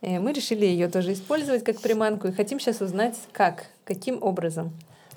И 0.02 0.18
мы 0.18 0.34
решили 0.34 0.66
ее 0.66 0.88
тоже 0.88 1.14
использовать 1.14 1.64
как 1.64 1.80
приманку 1.80 2.28
и 2.28 2.32
хотим 2.32 2.60
сейчас 2.60 2.82
узнать, 2.82 3.16
как, 3.34 3.66
каким 3.84 4.24
образом. 4.24 4.74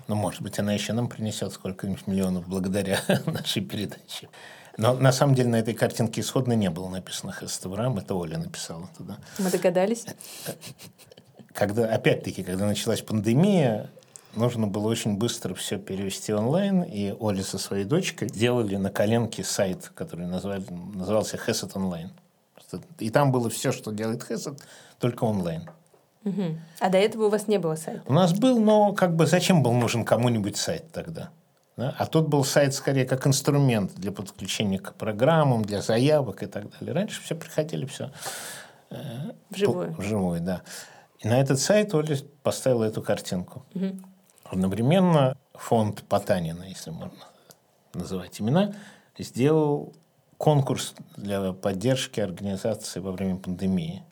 Ну, 0.08 0.14
может 0.14 0.42
быть, 0.42 0.58
она 0.58 0.72
еще 0.72 0.92
нам 0.92 1.08
принесет 1.08 1.52
сколько-нибудь 1.52 2.06
миллионов 2.06 2.46
благодаря 2.46 3.00
нашей 3.26 3.62
передаче. 3.62 4.28
Но 4.76 4.94
на 4.94 5.12
самом 5.12 5.34
деле 5.34 5.48
на 5.48 5.56
этой 5.56 5.72
картинке 5.72 6.20
исходно 6.20 6.52
не 6.52 6.68
было 6.68 6.88
написано 6.88 7.32
Хестоврам, 7.32 7.96
это 7.96 8.14
Оля 8.14 8.38
написала 8.38 8.88
туда. 8.98 9.18
Мы 9.38 9.50
догадались. 9.50 10.04
Когда, 11.52 11.86
опять-таки, 11.86 12.42
когда 12.42 12.66
началась 12.66 13.00
пандемия, 13.00 13.90
нужно 14.36 14.66
было 14.66 14.88
очень 14.88 15.16
быстро 15.16 15.54
все 15.54 15.78
перевести 15.78 16.32
онлайн, 16.32 16.82
и 16.82 17.14
Оля 17.18 17.42
со 17.42 17.58
своей 17.58 17.84
дочкой 17.84 18.28
делали 18.28 18.76
на 18.76 18.90
коленке 18.90 19.44
сайт, 19.44 19.90
который 19.94 20.26
назвали, 20.26 20.64
назывался 20.94 21.36
Хесед 21.36 21.76
онлайн. 21.76 22.10
И 22.98 23.10
там 23.10 23.30
было 23.30 23.50
все, 23.50 23.72
что 23.72 23.92
делает 23.92 24.24
Хесед, 24.24 24.58
только 24.98 25.24
онлайн. 25.24 25.68
А 26.80 26.88
до 26.88 26.98
этого 26.98 27.26
у 27.26 27.28
вас 27.28 27.48
не 27.48 27.58
было 27.58 27.76
сайта? 27.76 28.02
У 28.06 28.12
нас 28.12 28.32
был, 28.32 28.58
но 28.58 28.92
как 28.92 29.14
бы 29.14 29.26
зачем 29.26 29.62
был 29.62 29.72
нужен 29.72 30.04
кому-нибудь 30.04 30.56
сайт 30.56 30.90
тогда? 30.90 31.30
Да? 31.76 31.94
А 31.98 32.06
тут 32.06 32.28
был 32.28 32.44
сайт 32.44 32.72
скорее 32.72 33.04
как 33.04 33.26
инструмент 33.26 33.94
для 33.96 34.12
подключения 34.12 34.78
к 34.78 34.94
программам, 34.94 35.64
для 35.64 35.82
заявок 35.82 36.42
и 36.42 36.46
так 36.46 36.70
далее. 36.70 36.94
Раньше 36.94 37.20
все 37.20 37.34
приходили, 37.34 37.84
все 37.86 38.10
Вживую. 39.50 39.92
Вживую, 39.98 40.40
да. 40.40 40.62
И 41.18 41.28
на 41.28 41.40
этот 41.40 41.58
сайт 41.58 41.94
Оля 41.94 42.16
поставила 42.42 42.84
эту 42.84 43.02
картинку. 43.02 43.64
Мгм. 43.74 44.04
Одновременно 44.44 45.36
фонд 45.54 46.02
Потанина, 46.08 46.64
если 46.64 46.90
можно 46.90 47.18
называть 47.94 48.40
имена, 48.40 48.74
сделал 49.18 49.92
конкурс 50.38 50.94
для 51.16 51.52
поддержки 51.52 52.20
организации 52.20 53.00
во 53.00 53.12
время 53.12 53.36
пандемии. 53.36 54.02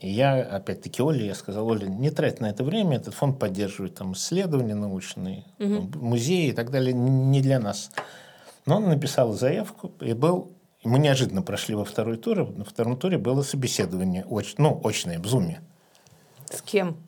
И 0.00 0.10
я, 0.10 0.42
опять-таки, 0.42 1.02
Оле, 1.02 1.26
я 1.26 1.34
сказал, 1.34 1.66
Оля, 1.68 1.86
не 1.86 2.10
трать 2.10 2.40
на 2.40 2.50
это 2.50 2.64
время, 2.64 2.98
этот 2.98 3.14
фонд 3.14 3.38
поддерживает 3.38 3.94
там 3.94 4.12
исследования 4.12 4.74
научные, 4.74 5.44
там, 5.58 5.90
музеи 5.94 6.48
и 6.48 6.52
так 6.52 6.70
далее, 6.70 6.92
не 6.92 7.40
для 7.40 7.58
нас. 7.58 7.90
Но 8.66 8.76
он 8.76 8.88
написал 8.88 9.32
заявку, 9.32 9.92
и 10.00 10.12
был... 10.12 10.52
мы 10.84 10.98
неожиданно 10.98 11.42
прошли 11.42 11.74
во 11.74 11.84
второй 11.84 12.18
тур, 12.18 12.50
на 12.50 12.64
втором 12.64 12.98
туре 12.98 13.16
было 13.16 13.42
собеседование, 13.42 14.24
оч, 14.28 14.56
ну, 14.58 14.80
очное, 14.84 15.18
в 15.18 15.26
Зуме. 15.26 15.62
С 16.50 16.60
кем? 16.60 16.98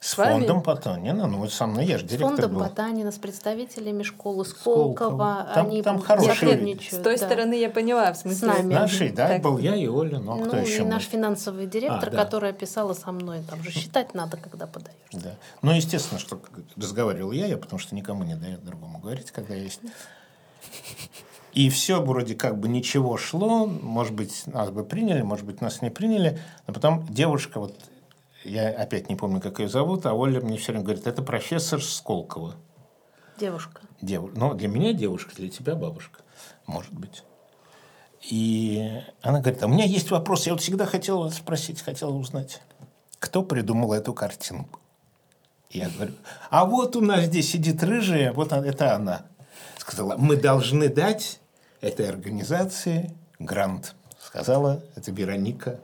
С, 0.00 0.10
С 0.10 0.16
вами? 0.16 0.38
фондом 0.38 0.62
Потанина, 0.62 1.26
ну, 1.26 1.38
вот 1.38 1.52
со 1.52 1.66
мной, 1.66 1.84
я 1.84 1.98
же 1.98 2.04
С 2.06 2.08
директор 2.08 2.28
фондом 2.28 2.54
был. 2.54 2.60
Потанина, 2.62 3.10
с 3.10 3.18
представителями 3.18 4.04
школы 4.04 4.44
Сколково. 4.44 4.94
Сколково. 4.94 5.50
Там- 5.54 5.66
Они 5.66 5.82
там 5.82 5.98
хорошие. 6.00 6.78
С 6.80 7.02
той 7.02 7.18
да. 7.18 7.26
стороны 7.26 7.54
я 7.54 7.68
поняла, 7.68 8.12
в 8.12 8.16
смысле. 8.16 8.38
С 8.38 8.42
нами. 8.58 8.74
Нашей, 8.74 9.10
да, 9.10 9.26
Так. 9.26 9.42
был 9.42 9.58
я 9.58 9.74
и 9.74 9.88
Оля, 9.88 10.20
ну, 10.20 10.40
а 10.40 10.44
кто 10.46 10.54
ну, 10.56 10.62
еще? 10.62 10.82
и 10.82 10.84
наш 10.84 11.04
был? 11.06 11.10
финансовый 11.10 11.66
директор, 11.66 12.10
А, 12.10 12.12
да. 12.12 12.24
которая 12.24 12.52
писала 12.52 12.92
со 12.94 13.10
мной. 13.10 13.42
Там 13.50 13.60
же 13.64 13.72
считать 13.72 14.14
надо, 14.14 14.36
когда 14.36 14.68
подаешь. 14.68 14.96
Да. 15.10 15.34
Ну, 15.62 15.72
естественно, 15.72 16.20
что 16.20 16.40
разговаривал 16.76 17.32
я, 17.32 17.46
я, 17.46 17.56
потому 17.56 17.80
что 17.80 17.96
никому 17.96 18.22
не 18.22 18.36
даю 18.36 18.58
другому 18.58 19.00
говорить, 19.00 19.32
когда 19.32 19.54
есть. 19.54 19.80
И 21.54 21.70
все 21.70 22.00
вроде 22.00 22.36
как 22.36 22.56
бы 22.60 22.68
ничего 22.68 23.16
шло, 23.16 23.66
может 23.66 24.12
быть, 24.12 24.46
нас 24.46 24.70
бы 24.70 24.84
приняли, 24.84 25.22
может 25.22 25.44
быть, 25.44 25.60
нас 25.60 25.82
не 25.82 25.90
приняли, 25.90 26.38
но 26.68 26.74
потом 26.74 27.04
девушка, 27.08 27.58
вот 27.58 27.74
я 28.48 28.68
опять 28.70 29.08
не 29.08 29.16
помню, 29.16 29.40
как 29.40 29.58
ее 29.60 29.68
зовут, 29.68 30.06
а 30.06 30.14
Оля 30.14 30.40
мне 30.40 30.56
все 30.58 30.72
время 30.72 30.84
говорит, 30.84 31.06
это 31.06 31.22
профессор 31.22 31.82
Сколково. 31.82 32.54
Девушка. 33.38 33.80
Деву- 34.00 34.30
Ну, 34.34 34.54
для 34.54 34.68
меня 34.68 34.92
девушка, 34.92 35.34
для 35.36 35.48
тебя 35.48 35.74
бабушка, 35.74 36.20
может 36.66 36.92
быть. 36.92 37.22
И 38.30 39.00
она 39.22 39.40
говорит, 39.40 39.62
а 39.62 39.66
у 39.66 39.68
меня 39.70 39.84
есть 39.84 40.10
вопрос, 40.10 40.46
я 40.46 40.52
вот 40.52 40.62
всегда 40.62 40.86
хотела 40.86 41.24
вас 41.24 41.36
спросить, 41.36 41.80
хотела 41.82 42.10
узнать, 42.12 42.60
кто 43.18 43.42
придумал 43.42 43.92
эту 43.92 44.12
картинку? 44.12 44.80
Я 45.70 45.88
говорю, 45.90 46.14
а 46.50 46.64
вот 46.64 46.96
у 46.96 47.00
нас 47.00 47.24
здесь 47.26 47.50
сидит 47.50 47.82
рыжая, 47.82 48.32
вот 48.32 48.52
она- 48.52 48.66
это 48.66 48.94
она. 48.94 49.26
Сказала, 49.76 50.16
мы 50.16 50.36
должны 50.36 50.88
дать 50.88 51.40
этой 51.80 52.08
организации 52.08 53.14
грант. 53.38 53.94
Сказала, 54.20 54.82
это 54.96 55.10
Вероника. 55.12 55.80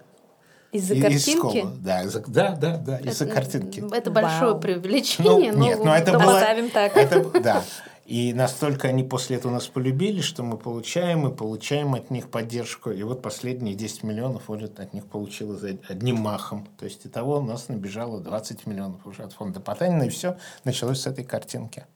Из-за 0.74 0.94
из 0.94 1.02
картинки? 1.02 1.60
Скола. 1.60 1.72
Да, 1.78 2.02
из-за- 2.02 2.24
да, 2.26 2.56
да, 2.56 2.76
да, 2.76 2.98
из-за 2.98 3.26
картинки. 3.26 3.84
Это 3.94 4.10
большое 4.10 4.52
Вау. 4.52 4.60
преувеличение. 4.60 5.52
Ну, 5.52 5.58
но 5.58 5.64
нет, 5.64 5.84
но 5.84 5.94
это 5.94 6.18
было... 6.18 6.32
Поставим 6.32 6.68
так. 6.68 6.96
Это, 6.96 7.40
да. 7.40 7.62
И 8.06 8.34
настолько 8.34 8.88
они 8.88 9.04
после 9.04 9.36
этого 9.36 9.52
нас 9.52 9.68
полюбили, 9.68 10.20
что 10.20 10.42
мы 10.42 10.58
получаем 10.58 11.28
и 11.28 11.34
получаем 11.34 11.94
от 11.94 12.10
них 12.10 12.28
поддержку. 12.28 12.90
И 12.90 13.04
вот 13.04 13.22
последние 13.22 13.76
10 13.76 14.02
миллионов 14.02 14.50
Оля 14.50 14.66
от 14.66 14.92
них 14.92 15.06
получила 15.06 15.56
за 15.56 15.78
одним 15.88 16.16
махом. 16.16 16.66
То 16.76 16.86
есть, 16.86 17.06
итого 17.06 17.38
у 17.38 17.42
нас 17.42 17.68
набежало 17.68 18.20
20 18.20 18.66
миллионов 18.66 19.06
уже 19.06 19.22
от 19.22 19.32
фонда 19.32 19.60
Потанина. 19.60 20.02
И 20.02 20.08
все 20.08 20.36
началось 20.64 21.00
с 21.00 21.06
этой 21.06 21.24
картинки. 21.24 21.86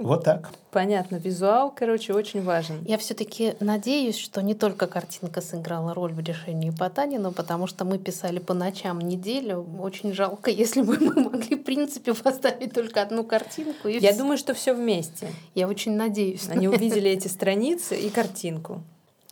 Вот 0.00 0.24
так. 0.24 0.50
Понятно. 0.70 1.16
Визуал, 1.16 1.72
короче, 1.74 2.12
очень 2.14 2.42
важен. 2.42 2.84
Я 2.86 2.98
все-таки 2.98 3.54
надеюсь, 3.60 4.16
что 4.16 4.40
не 4.42 4.54
только 4.54 4.86
картинка 4.86 5.40
сыграла 5.40 5.92
роль 5.94 6.12
в 6.12 6.20
решении 6.20 6.70
Потанина, 6.70 7.32
потому 7.32 7.66
что 7.66 7.84
мы 7.84 7.98
писали 7.98 8.38
по 8.38 8.54
ночам 8.54 9.00
неделю. 9.00 9.66
Очень 9.80 10.12
жалко, 10.12 10.50
если 10.64 10.82
бы 10.82 10.96
мы 11.00 11.14
могли, 11.30 11.56
в 11.56 11.64
принципе, 11.64 12.14
поставить 12.14 12.72
только 12.72 13.02
одну 13.02 13.24
картинку. 13.24 13.88
И 13.88 13.98
Я 13.98 14.10
всё. 14.10 14.18
думаю, 14.18 14.38
что 14.38 14.54
все 14.54 14.72
вместе. 14.74 15.28
Я 15.54 15.66
очень 15.68 15.92
надеюсь. 15.96 16.46
на 16.46 16.54
Они 16.54 16.66
это. 16.66 16.76
увидели 16.76 17.10
эти 17.16 17.28
страницы 17.28 17.96
и 17.96 18.08
картинку. 18.10 18.80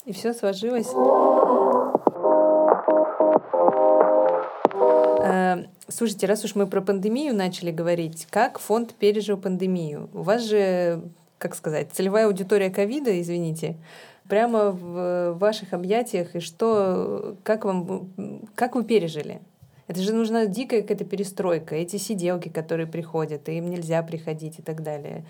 И 0.04 0.12
все 0.12 0.34
сложилось. 0.34 0.86
Слушайте, 5.88 6.26
раз 6.26 6.44
уж 6.44 6.56
мы 6.56 6.66
про 6.66 6.80
пандемию 6.80 7.32
начали 7.32 7.70
говорить, 7.70 8.26
как 8.30 8.58
фонд 8.58 8.94
пережил 8.94 9.36
пандемию? 9.36 10.08
У 10.12 10.22
вас 10.22 10.42
же, 10.42 11.00
как 11.38 11.54
сказать, 11.54 11.90
целевая 11.92 12.26
аудитория 12.26 12.70
ковида, 12.70 13.20
извините, 13.20 13.76
прямо 14.28 14.72
в 14.72 15.34
ваших 15.34 15.72
объятиях, 15.72 16.34
и 16.34 16.40
что, 16.40 17.36
как 17.44 17.64
вам, 17.64 18.10
как 18.56 18.74
вы 18.74 18.82
пережили? 18.82 19.40
Это 19.86 20.00
же 20.02 20.12
нужна 20.12 20.46
дикая 20.46 20.82
какая-то 20.82 21.04
перестройка, 21.04 21.76
эти 21.76 21.98
сиделки, 21.98 22.48
которые 22.48 22.88
приходят, 22.88 23.48
им 23.48 23.70
нельзя 23.70 24.02
приходить 24.02 24.58
и 24.58 24.62
так 24.62 24.82
далее. 24.82 25.24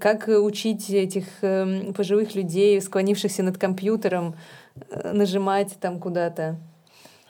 Как 0.00 0.26
учить 0.26 0.90
этих 0.90 1.24
эм, 1.42 1.94
пожилых 1.94 2.34
людей, 2.34 2.80
склонившихся 2.80 3.44
над 3.44 3.58
компьютером, 3.58 4.34
э, 4.90 5.12
нажимать 5.12 5.76
там 5.80 6.00
куда-то? 6.00 6.56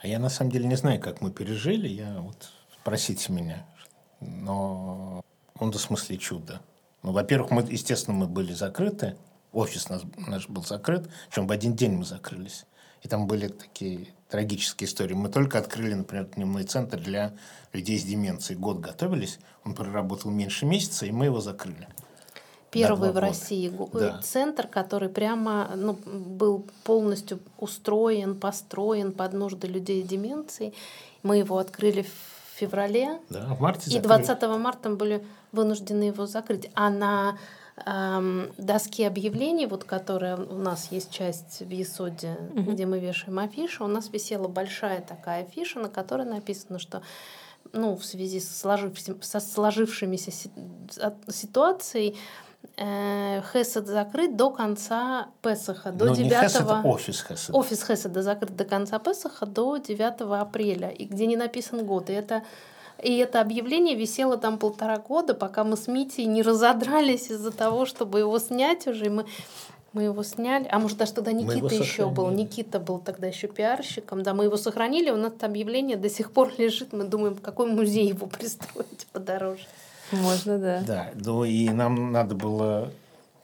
А 0.02 0.09
я 0.09 0.18
на 0.18 0.28
самом 0.28 0.50
деле 0.50 0.66
не 0.66 0.75
знаю, 0.75 1.00
как 1.00 1.21
мы 1.21 1.30
пережили. 1.30 1.87
Я 1.87 2.18
вот 2.18 2.50
спросите 2.80 3.32
меня. 3.32 3.64
Но 4.21 5.25
он 5.59 5.71
в 5.71 5.78
смысле 5.78 6.18
чудо. 6.18 6.61
Ну, 7.04 7.12
во-первых, 7.12 7.52
мы, 7.52 7.62
естественно, 7.62 8.16
мы 8.16 8.26
были 8.26 8.52
закрыты. 8.52 9.16
Офис 9.52 9.88
наш, 9.88 10.02
наш 10.16 10.49
был 10.49 10.64
закрыт. 10.64 11.09
Причем 11.28 11.47
в 11.47 11.52
один 11.52 11.76
день 11.76 11.92
мы 11.92 12.04
закрылись. 12.04 12.66
И 13.02 13.09
там 13.09 13.28
были 13.28 13.47
такие 13.47 14.09
трагические 14.28 14.88
истории. 14.88 15.14
Мы 15.14 15.28
только 15.28 15.59
открыли, 15.59 15.94
например, 15.94 16.26
дневной 16.35 16.64
центр 16.64 16.99
для 16.99 17.35
людей 17.73 17.97
с 17.97 18.02
деменцией. 18.02 18.59
Год 18.59 18.80
готовились. 18.80 19.38
Он 19.64 19.75
проработал 19.75 20.32
меньше 20.32 20.66
месяца, 20.66 21.06
и 21.06 21.12
мы 21.12 21.26
его 21.26 21.40
закрыли. 21.40 21.87
Первый 22.73 22.97
два 22.97 23.09
в 23.11 23.14
года. 23.14 23.21
России 23.21 23.73
Да. 23.93 24.21
центр, 24.23 24.67
который 24.67 25.09
прямо 25.09 25.71
ну, 25.76 25.93
был 26.05 26.67
полностью 26.85 27.38
устроен, 27.59 28.38
построен 28.38 29.12
под 29.12 29.33
нужды 29.35 29.67
людей 29.69 30.02
с 30.02 30.07
деменцией. 30.07 30.75
Мы 31.23 31.37
его 31.38 31.59
открыли 31.59 32.02
в 32.02 32.59
феврале, 32.59 33.21
Да, 33.31 33.55
в 33.55 33.61
марте 33.61 33.91
и 33.91 33.95
закрыли. 33.95 34.07
20 34.25 34.43
марта 34.59 34.88
мы 34.91 34.97
были 34.97 35.26
вынуждены 35.52 36.05
его 36.05 36.26
закрыть. 36.26 36.71
А 36.75 36.91
на 36.91 37.38
эм, 37.87 38.52
доске 38.59 39.07
объявлений, 39.07 39.67
вот 39.67 39.85
которая 39.85 40.37
у 40.37 40.59
нас 40.59 40.88
есть 40.91 41.11
часть 41.11 41.61
в 41.61 41.71
Есоде, 41.71 42.37
где 42.55 42.87
мы 42.87 42.99
вешаем 42.99 43.38
афиши, 43.38 43.83
у 43.85 43.87
нас 43.87 44.11
висела 44.12 44.49
большая 44.49 45.00
такая 45.00 45.43
афиша, 45.45 45.79
на 45.79 45.88
которой 45.88 46.26
написано, 46.26 46.79
что 46.79 47.02
ну, 47.73 47.97
в 47.97 48.05
связи 48.05 48.41
со, 48.41 48.52
сложившим- 48.69 49.23
со 49.23 49.41
сложившимися 49.41 50.31
ситуацией 51.29 52.17
Хесед 52.76 53.87
закрыт 53.87 54.37
до 54.37 54.50
конца 54.50 55.28
Песаха, 55.42 55.92
до 55.92 56.07
Ну, 56.07 56.14
9 56.14 56.31
не 56.31 56.49
Хесед, 56.49 56.62
а 56.66 56.83
офис 56.85 57.23
Хесед. 57.23 57.54
Офис 57.54 57.85
Хеседа 57.85 58.23
закрыт 58.23 58.57
до 58.57 58.64
конца 58.64 58.99
Песаха 58.99 59.47
до 59.47 59.76
9 59.76 60.40
апреля, 60.40 60.88
и 60.88 61.04
где 61.04 61.26
не 61.26 61.37
написан 61.37 61.85
год. 61.85 62.11
И 62.11 62.12
это, 62.12 62.42
и 63.02 63.16
это 63.19 63.40
объявление 63.40 63.95
висело 63.95 64.37
там 64.37 64.59
полтора 64.59 64.99
года, 64.99 65.35
пока 65.35 65.64
мы 65.64 65.76
с 65.76 65.87
Митей 65.87 66.25
не 66.25 66.42
разодрались 66.42 67.31
из-за 67.31 67.52
того, 67.52 67.85
чтобы 67.85 68.21
его 68.21 68.38
снять 68.38 68.87
уже. 68.87 69.07
И 69.07 69.11
мы, 69.11 69.26
мы 69.92 70.04
его 70.04 70.23
сняли. 70.23 70.66
А 70.71 70.78
может, 70.78 70.99
даже 70.99 71.12
тогда 71.12 71.33
Никита 71.33 71.75
еще 71.75 72.09
был. 72.09 72.31
Никита 72.31 72.81
был 72.81 72.99
тогда 72.99 73.26
еще 73.26 73.49
пиарщиком. 73.49 74.23
Да, 74.23 74.35
мы 74.35 74.45
его 74.45 74.57
сохранили. 74.57 75.11
У 75.11 75.16
нас 75.16 75.33
это 75.33 75.47
объявление 75.47 75.97
до 75.97 76.09
сих 76.09 76.33
пор 76.33 76.52
лежит. 76.59 76.92
Мы 76.92 77.04
думаем, 77.04 77.35
в 77.35 77.42
какой 77.42 77.66
музей 77.66 78.09
его 78.09 78.26
пристроить 78.38 79.07
подороже. 79.12 79.66
Можно, 80.12 80.59
да. 80.59 80.83
Да, 80.83 81.11
ну 81.14 81.45
и 81.45 81.69
нам 81.71 82.12
надо 82.12 82.35
было, 82.35 82.92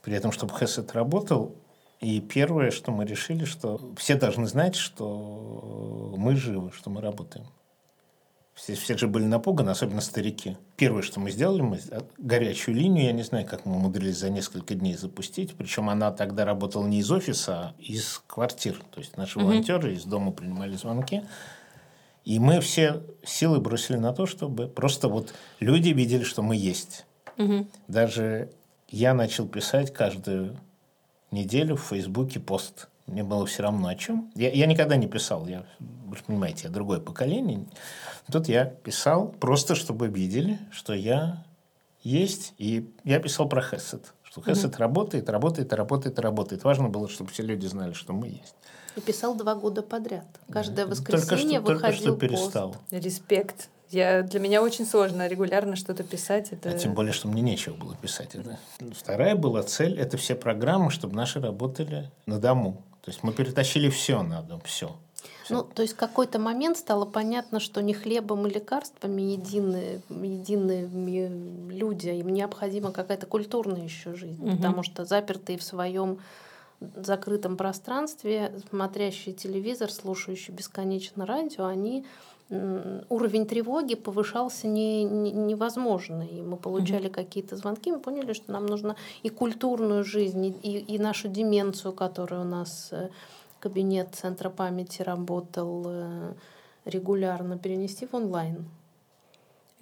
при 0.02 0.14
этом, 0.14 0.32
чтобы 0.32 0.56
Хесед 0.58 0.92
работал, 0.92 1.54
и 2.00 2.20
первое, 2.20 2.70
что 2.70 2.92
мы 2.92 3.04
решили, 3.04 3.44
что 3.44 3.80
все 3.96 4.14
должны 4.14 4.46
знать, 4.46 4.76
что 4.76 6.14
мы 6.16 6.36
живы, 6.36 6.70
что 6.72 6.90
мы 6.90 7.00
работаем. 7.00 7.46
Все, 8.54 8.74
все 8.74 8.98
же 8.98 9.06
были 9.06 9.24
напуганы, 9.24 9.70
особенно 9.70 10.00
старики. 10.00 10.56
Первое, 10.76 11.02
что 11.02 11.20
мы 11.20 11.30
сделали, 11.30 11.60
мы 11.60 11.78
горячую 12.18 12.76
линию, 12.76 13.06
я 13.06 13.12
не 13.12 13.22
знаю, 13.22 13.46
как 13.46 13.64
мы 13.64 13.76
умудрились 13.76 14.18
за 14.18 14.30
несколько 14.30 14.74
дней 14.74 14.96
запустить. 14.96 15.54
Причем 15.56 15.88
она 15.88 16.10
тогда 16.10 16.44
работала 16.44 16.84
не 16.86 16.98
из 16.98 17.10
офиса, 17.10 17.52
а 17.54 17.74
из 17.78 18.22
квартир. 18.26 18.80
То 18.90 18.98
есть 18.98 19.16
наши 19.16 19.38
волонтеры 19.38 19.94
из 19.94 20.04
дома 20.04 20.32
принимали 20.32 20.74
звонки. 20.74 21.22
И 22.28 22.38
мы 22.40 22.60
все 22.60 23.00
силы 23.24 23.58
бросили 23.58 23.96
на 23.96 24.12
то, 24.12 24.26
чтобы 24.26 24.66
просто 24.66 25.08
вот 25.08 25.32
люди 25.60 25.88
видели, 25.88 26.24
что 26.24 26.42
мы 26.42 26.56
есть. 26.56 27.06
Мгм. 27.38 27.66
Даже 27.88 28.50
я 28.90 29.14
начал 29.14 29.48
писать 29.48 29.94
каждую 29.94 30.54
неделю 31.30 31.76
в 31.76 31.84
Фейсбуке 31.84 32.38
пост. 32.38 32.88
Мне 33.06 33.24
было 33.24 33.46
все 33.46 33.62
равно 33.62 33.88
о 33.88 33.94
чем. 33.94 34.30
Я, 34.34 34.50
я 34.50 34.66
никогда 34.66 34.96
не 34.96 35.06
писал, 35.06 35.46
я, 35.46 35.64
вы 35.78 36.16
же 36.18 36.22
понимаете, 36.22 36.64
я 36.64 36.70
другое 36.70 37.00
поколение. 37.00 37.64
Тут 38.30 38.46
я 38.48 38.66
писал 38.66 39.28
просто, 39.28 39.74
чтобы 39.74 40.08
видели, 40.08 40.58
что 40.70 40.92
я 40.92 41.46
есть. 42.02 42.52
И 42.58 42.92
я 43.04 43.20
писал 43.20 43.48
про 43.48 43.62
Хесед. 43.62 44.12
Что 44.22 44.42
Хесед 44.42 44.74
mm-hmm. 44.74 44.78
работает, 44.78 45.30
работает, 45.30 45.72
работает, 45.72 46.18
работает. 46.18 46.62
Важно 46.62 46.90
было, 46.90 47.08
чтобы 47.08 47.30
все 47.30 47.42
люди 47.42 47.64
знали, 47.64 47.94
что 47.94 48.12
мы 48.12 48.26
есть. 48.26 48.54
И 48.98 49.00
писал 49.00 49.36
два 49.36 49.54
года 49.54 49.82
подряд. 49.82 50.26
Каждое 50.50 50.84
воскресенье 50.84 51.60
только 51.60 51.92
что, 51.92 52.02
выходил 52.02 52.16
только 52.16 52.26
что 52.26 52.42
перестал. 52.42 52.68
Пост. 52.72 53.04
Респект. 53.04 53.68
Я, 53.90 54.22
для 54.22 54.40
меня 54.40 54.60
очень 54.60 54.84
сложно 54.84 55.28
регулярно 55.28 55.76
что-то 55.76 56.02
писать. 56.02 56.48
Это... 56.50 56.70
А 56.70 56.72
тем 56.72 56.94
более, 56.94 57.12
что 57.12 57.28
мне 57.28 57.40
нечего 57.40 57.74
было 57.74 57.94
писать. 57.94 58.34
Это. 58.34 58.58
Вторая 58.92 59.36
была 59.36 59.62
цель– 59.62 59.96
это 60.00 60.16
все 60.16 60.34
программы, 60.34 60.90
чтобы 60.90 61.14
наши 61.14 61.40
работали 61.40 62.10
на 62.26 62.40
дому. 62.40 62.82
То 63.04 63.12
есть 63.12 63.22
мы 63.22 63.32
перетащили 63.32 63.88
все 63.88 64.22
на 64.24 64.42
дом, 64.42 64.60
все. 64.64 64.96
Ну, 65.48 65.62
то 65.62 65.82
есть 65.82 65.94
в 65.94 65.96
какой-то 65.96 66.40
момент 66.40 66.76
стало 66.76 67.04
понятно, 67.04 67.60
что 67.60 67.80
не 67.80 67.94
хлебом 67.94 68.48
и 68.48 68.50
лекарствами 68.50 69.22
едины, 69.22 70.02
едины 70.10 71.70
люди, 71.70 72.08
им 72.08 72.30
необходима 72.30 72.90
какая-то 72.90 73.26
культурная 73.26 73.84
еще 73.84 74.14
жизнь, 74.14 74.42
угу. 74.42 74.56
потому 74.56 74.82
что 74.82 75.04
запертые 75.04 75.56
в 75.56 75.62
своем 75.62 76.18
закрытом 76.80 77.56
пространстве, 77.56 78.52
смотрящие 78.70 79.34
телевизор, 79.34 79.90
слушающие 79.90 80.54
бесконечно 80.54 81.26
радио, 81.26 81.64
они 81.66 82.04
уровень 82.50 83.46
тревоги 83.46 83.94
повышался 83.94 84.68
не, 84.68 85.04
не, 85.04 85.32
невозможно. 85.32 86.22
И 86.22 86.40
мы 86.40 86.56
получали 86.56 87.08
mm-hmm. 87.08 87.14
какие-то 87.14 87.56
звонки, 87.56 87.92
мы 87.92 87.98
поняли, 87.98 88.32
что 88.32 88.52
нам 88.52 88.64
нужно 88.66 88.96
и 89.22 89.28
культурную 89.28 90.02
жизнь, 90.02 90.46
и, 90.62 90.78
и 90.78 90.98
нашу 90.98 91.28
деменцию, 91.28 91.92
которая 91.92 92.40
у 92.40 92.44
нас 92.44 92.88
э, 92.90 93.10
кабинет 93.60 94.14
Центра 94.14 94.48
памяти 94.48 95.02
работал 95.02 95.84
э, 95.88 96.32
регулярно, 96.86 97.58
перенести 97.58 98.06
в 98.06 98.14
онлайн. 98.14 98.64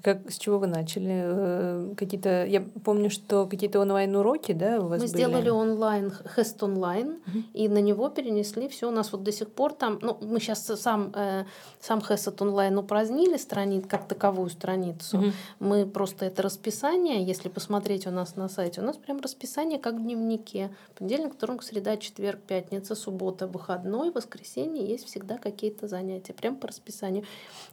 Как, 0.03 0.31
с 0.31 0.39
чего 0.39 0.59
вы 0.59 0.67
начали? 0.67 1.23
Э, 1.25 1.95
какие-то, 1.97 2.45
я 2.45 2.61
помню, 2.85 3.11
что 3.11 3.47
какие-то 3.47 3.81
онлайн-уроки, 3.81 4.53
да, 4.53 4.79
у 4.79 4.89
вас 4.89 5.01
Мы 5.01 5.07
были? 5.07 5.17
сделали 5.17 5.49
онлайн, 5.49 6.13
Хест 6.37 6.63
онлайн, 6.63 7.19
угу. 7.27 7.39
и 7.55 7.69
на 7.69 7.81
него 7.81 8.09
перенесли 8.09 8.69
все. 8.69 8.89
У 8.89 8.93
нас 8.93 9.11
вот 9.13 9.23
до 9.23 9.33
сих 9.33 9.51
пор 9.51 9.73
там, 9.73 9.99
ну, 10.03 10.19
мы 10.21 10.39
сейчас 10.39 10.65
сам, 10.65 11.13
э, 11.15 11.45
сам 11.81 12.03
Хест 12.03 12.41
онлайн 12.41 12.79
упразднили 12.79 13.37
страниц, 13.37 13.85
как 13.89 14.07
таковую 14.07 14.51
страницу. 14.51 15.19
Угу. 15.19 15.27
Мы 15.61 15.87
просто 15.87 16.27
это 16.27 16.43
расписание, 16.43 17.25
если 17.25 17.49
посмотреть 17.49 18.07
у 18.07 18.11
нас 18.11 18.37
на 18.37 18.49
сайте, 18.49 18.83
у 18.83 18.85
нас 18.85 18.97
прям 18.97 19.21
расписание 19.21 19.79
как 19.79 19.95
в 19.95 20.03
дневнике. 20.03 20.71
Понедельник, 20.97 21.35
вторник, 21.35 21.63
среда, 21.63 21.97
четверг, 21.97 22.41
пятница, 22.47 22.95
суббота, 22.95 23.47
выходной, 23.47 24.11
воскресенье 24.11 24.87
есть 24.87 25.07
всегда 25.07 25.39
какие-то 25.39 25.89
занятия, 25.89 26.35
прям 26.35 26.57
по 26.57 26.69
расписанию. 26.69 27.25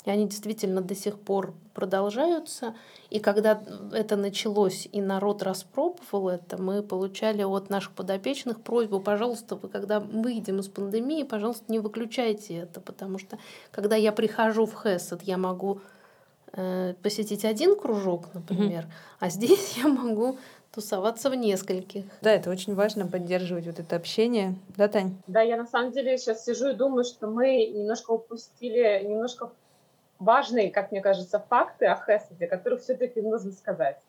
И 0.06 0.10
они 0.10 0.28
действительно 0.28 0.82
до 0.82 0.96
сих 0.96 1.20
пор 1.20 1.54
продолжаются. 2.14 2.76
И 3.10 3.20
когда 3.20 3.62
это 3.94 4.16
началось, 4.16 4.88
и 4.92 5.02
народ 5.02 5.44
распробовал 5.44 6.30
это, 6.30 6.62
мы 6.62 6.82
получали 6.82 7.44
от 7.44 7.70
наших 7.70 7.92
подопечных 7.92 8.62
просьбу, 8.62 9.00
пожалуйста, 9.00 9.56
вы 9.56 9.70
когда 9.70 10.00
выйдем 10.00 10.60
из 10.60 10.68
пандемии, 10.68 11.24
пожалуйста, 11.24 11.66
не 11.68 11.80
выключайте 11.80 12.56
это, 12.56 12.82
потому 12.82 13.20
что 13.20 13.38
когда 13.72 13.96
я 13.96 14.12
прихожу 14.12 14.66
в 14.66 14.74
Хесед, 14.74 15.24
я 15.24 15.38
могу 15.38 15.80
э, 16.54 16.94
посетить 17.04 17.46
один 17.46 17.76
кружок, 17.76 18.34
например, 18.34 18.84
mm-hmm. 18.84 19.18
а 19.20 19.30
здесь 19.30 19.78
я 19.78 19.88
могу 19.88 20.38
тусоваться 20.74 21.30
в 21.30 21.36
нескольких. 21.36 22.06
Да, 22.22 22.32
это 22.32 22.50
очень 22.50 22.74
важно 22.74 23.06
поддерживать 23.06 23.68
вот 23.68 23.80
это 23.80 23.96
общение. 23.96 24.56
Да, 24.76 24.88
Тань? 24.88 25.22
Да, 25.28 25.42
я 25.42 25.56
на 25.56 25.68
самом 25.68 25.92
деле 25.92 26.18
сейчас 26.18 26.46
сижу 26.46 26.70
и 26.70 26.74
думаю, 26.74 27.04
что 27.04 27.28
мы 27.28 27.68
немножко 27.68 28.10
упустили, 28.10 29.04
немножко 29.08 29.52
важные, 30.24 30.72
как 30.72 30.92
мне 30.92 31.02
кажется, 31.02 31.40
факты 31.40 31.86
о 31.86 31.96
Хеседе, 31.96 32.48
которых 32.48 32.82
все-таки 32.82 33.22
нужно 33.22 33.52
сказать. 33.52 34.00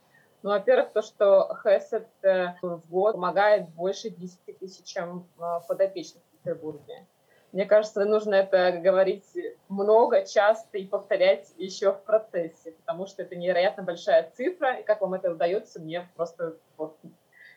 Ну, 0.42 0.50
во-первых, 0.50 0.92
то, 0.92 1.02
что 1.02 1.58
Хесед 1.62 2.06
э, 2.22 2.48
в 2.60 2.82
год 2.90 3.14
помогает 3.14 3.68
больше 3.70 4.10
10 4.10 4.58
тысячам 4.58 5.26
э, 5.38 5.42
подопечных 5.66 6.22
в 6.22 6.36
Петербурге. 6.38 7.06
Мне 7.52 7.66
кажется, 7.66 8.04
нужно 8.04 8.34
это 8.34 8.72
говорить 8.78 9.24
много, 9.68 10.26
часто 10.26 10.76
и 10.76 10.86
повторять 10.86 11.52
еще 11.56 11.92
в 11.92 12.02
процессе, 12.02 12.72
потому 12.72 13.06
что 13.06 13.22
это 13.22 13.36
невероятно 13.36 13.84
большая 13.84 14.28
цифра, 14.36 14.80
и 14.80 14.82
как 14.82 15.00
вам 15.00 15.14
это 15.14 15.30
удается, 15.30 15.80
мне 15.80 16.08
просто 16.16 16.56
вот 16.76 16.98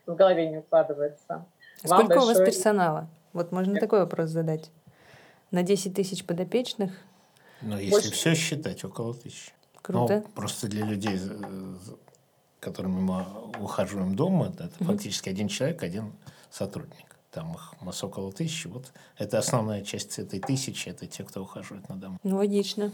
в 0.06 0.16
голове 0.16 0.48
не 0.50 0.60
укладывается. 0.60 1.46
А 1.84 1.88
сколько 1.88 2.08
большое... 2.10 2.24
у 2.24 2.28
вас 2.28 2.46
персонала? 2.46 3.08
Вот 3.34 3.52
можно 3.52 3.80
такой 3.80 4.00
вопрос 4.00 4.30
задать. 4.30 4.72
На 5.52 5.64
10 5.64 5.96
тысяч 5.96 6.26
подопечных 6.26 6.92
но 7.62 7.80
если 7.80 7.92
Больше... 7.92 8.12
все 8.12 8.36
считать, 8.36 8.84
около 8.84 9.14
тысячи. 9.14 9.52
Круто. 9.82 10.24
Ну, 10.26 10.32
просто 10.36 10.68
для 10.68 10.86
людей, 10.86 11.20
которыми 12.60 13.00
мы 13.00 13.26
ухаживаем 13.60 14.16
дома, 14.16 14.48
это 14.48 14.70
угу. 14.80 14.92
фактически 14.92 15.30
один 15.30 15.48
человек, 15.48 15.84
один 15.84 16.14
сотрудник. 16.50 17.06
Там 17.32 17.54
их 17.54 17.74
у 17.82 17.86
нас 17.86 18.04
около 18.04 18.32
тысячи. 18.32 18.68
Вот 18.68 18.86
это 19.18 19.38
основная 19.38 19.84
часть 19.84 20.18
этой 20.18 20.40
тысячи, 20.40 20.90
это 20.90 21.06
те, 21.06 21.24
кто 21.24 21.42
ухаживает 21.42 21.88
на 21.88 21.96
дому. 21.96 22.18
Ну, 22.24 22.38
логично. 22.38 22.92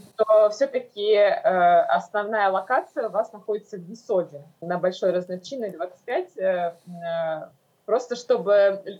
Все-таки 0.51 1.13
э, 1.13 1.81
основная 1.83 2.49
локация 2.49 3.07
у 3.07 3.11
вас 3.11 3.31
находится 3.31 3.77
в 3.77 3.81
Висоде, 3.81 4.43
на 4.59 4.79
Большой 4.79 5.11
Разночинной, 5.11 5.71
25. 5.71 6.37
Э, 6.37 6.75
э, 6.87 7.49
просто 7.85 8.15
чтобы 8.15 8.99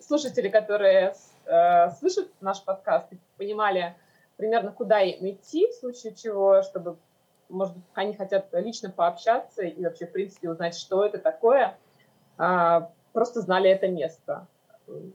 слушатели, 0.00 0.48
которые 0.48 1.14
э, 1.46 1.90
слышат 1.98 2.28
наш 2.40 2.62
подкаст, 2.62 3.06
понимали, 3.36 3.96
примерно 4.36 4.72
куда 4.72 5.00
им 5.00 5.28
идти 5.30 5.68
в 5.68 5.74
случае 5.74 6.14
чего, 6.14 6.62
чтобы, 6.62 6.96
может 7.48 7.74
быть, 7.74 7.84
они 7.94 8.14
хотят 8.14 8.48
лично 8.52 8.90
пообщаться 8.90 9.62
и 9.62 9.84
вообще, 9.84 10.06
в 10.06 10.12
принципе, 10.12 10.50
узнать, 10.50 10.76
что 10.76 11.04
это 11.04 11.18
такое, 11.18 11.76
а, 12.36 12.90
просто 13.12 13.40
знали 13.40 13.70
это 13.70 13.88
место, 13.88 14.46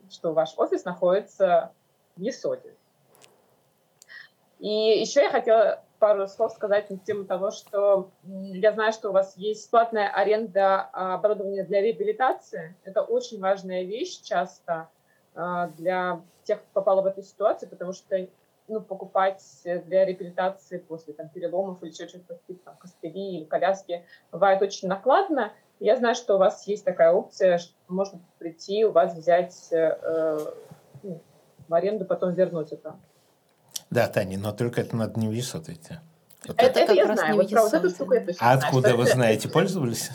что 0.10 0.34
ваш 0.34 0.58
офис 0.58 0.86
находится 0.86 1.72
в 2.16 2.22
Есоде. 2.22 2.74
И 4.60 5.00
еще 5.00 5.22
я 5.22 5.30
хотела 5.30 5.84
пару 6.00 6.28
слов 6.28 6.52
сказать 6.54 6.90
на 6.90 6.98
тему 6.98 7.26
того, 7.26 7.52
что 7.52 8.10
я 8.24 8.74
знаю, 8.74 8.94
что 8.94 9.10
у 9.10 9.14
вас 9.14 9.36
есть 9.38 9.70
платная 9.70 10.10
аренда 10.10 10.82
оборудования 10.82 11.64
для 11.64 11.82
реабилитации. 11.82 12.76
Это 12.84 13.02
очень 13.02 13.40
важная 13.40 13.84
вещь 13.84 14.22
часто 14.22 14.90
а, 15.36 15.68
для 15.68 16.22
тех, 16.44 16.60
кто 16.60 16.70
попал 16.74 17.02
в 17.02 17.06
эту 17.06 17.22
ситуацию, 17.22 17.70
потому 17.70 17.94
что 17.94 18.28
ну, 18.70 18.82
покупать 18.82 19.44
для 19.64 20.06
реабилитации 20.06 20.78
после 20.78 21.14
там, 21.14 21.30
переломов 21.30 21.84
или 21.84 21.92
чего-то, 21.92 22.40
там, 22.64 22.78
костыли 22.78 23.38
или 23.38 23.44
коляски, 23.46 24.06
бывает 24.32 24.62
очень 24.62 24.88
накладно. 24.88 25.52
Я 25.80 25.96
знаю, 25.98 26.16
что 26.16 26.36
у 26.36 26.38
вас 26.38 26.68
есть 26.68 26.86
такая 26.86 27.12
опция, 27.12 27.58
что 27.58 27.74
можно 27.88 28.20
прийти, 28.38 28.86
у 28.86 28.92
вас 28.92 29.16
взять 29.16 29.70
э, 29.72 30.40
ну, 31.04 31.22
в 31.68 31.74
аренду, 31.74 32.06
потом 32.06 32.34
вернуть 32.34 32.72
это. 32.72 32.96
Да, 33.90 34.08
Таня, 34.08 34.38
но 34.38 34.52
только 34.52 34.82
это 34.82 34.96
надо 34.96 35.20
не 35.20 35.28
в 35.28 35.32
ЕСОТ 35.32 35.70
идти. 35.70 35.96
Это, 36.44 36.66
это, 36.66 36.80
это 36.80 36.94
я 36.94 37.14
знаю. 37.14 37.36
Вот 37.36 37.50
про 37.50 37.62
вот 37.64 37.74
эту 37.74 37.90
штуку 37.90 38.14
я 38.14 38.26
А 38.40 38.54
откуда 38.54 38.96
вы 38.96 39.06
знаете? 39.06 39.50
Пользовались? 39.50 40.10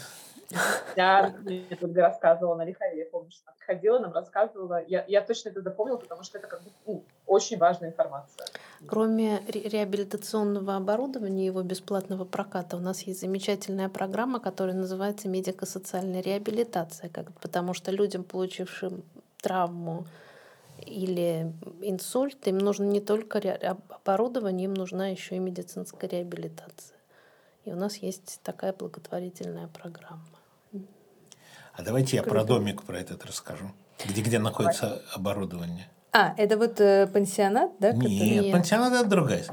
Я 0.96 1.34
мне 1.42 1.76
тут 1.80 1.96
рассказывала 1.96 2.54
на 2.56 2.64
Лихове, 2.64 3.04
помнишь, 3.06 3.40
она 3.44 3.56
ходила, 3.66 3.98
нам 3.98 4.12
рассказывала. 4.12 4.84
Я, 4.86 5.04
я 5.08 5.20
точно 5.20 5.50
это 5.50 5.60
запомнила, 5.62 5.96
потому 5.96 6.22
что 6.22 6.38
это 6.38 6.46
как 6.46 6.62
бы 6.62 6.70
ну, 6.86 7.04
очень 7.26 7.58
важная 7.58 7.90
информация. 7.90 8.46
Кроме 8.86 9.40
ре- 9.48 9.68
реабилитационного 9.68 10.76
оборудования 10.76 11.44
и 11.44 11.46
его 11.46 11.62
бесплатного 11.62 12.24
проката, 12.24 12.76
у 12.76 12.80
нас 12.80 13.02
есть 13.02 13.20
замечательная 13.20 13.88
программа, 13.88 14.40
которая 14.40 14.76
называется 14.76 15.28
медико-социальная 15.28 16.20
реабилитация, 16.20 17.08
как, 17.10 17.32
потому 17.40 17.74
что 17.74 17.90
людям, 17.90 18.24
получившим 18.24 19.02
травму 19.40 20.06
или 20.86 21.52
инсульт, 21.80 22.46
им 22.46 22.58
нужно 22.58 22.84
не 22.84 23.00
только 23.00 23.38
оборудование, 23.90 24.66
им 24.66 24.74
нужна 24.74 25.08
еще 25.08 25.36
и 25.36 25.38
медицинская 25.38 26.10
реабилитация. 26.10 26.98
И 27.64 27.72
у 27.72 27.76
нас 27.76 27.96
есть 27.96 28.40
такая 28.42 28.72
благотворительная 28.72 29.68
программа. 29.68 30.24
А 31.76 31.82
давайте 31.82 32.16
я 32.16 32.22
про 32.22 32.44
домик 32.44 32.82
про 32.82 32.98
этот 32.98 33.24
расскажу. 33.26 33.72
Где, 34.04 34.22
где 34.22 34.38
находится 34.38 35.02
оборудование? 35.12 35.88
А, 36.12 36.32
это 36.36 36.56
вот 36.56 36.80
э, 36.80 37.08
пансионат, 37.08 37.72
да? 37.80 37.92
Который... 37.92 38.10
Нет, 38.10 38.52
пансионат 38.52 38.92
это 38.92 39.08
другая. 39.08 39.44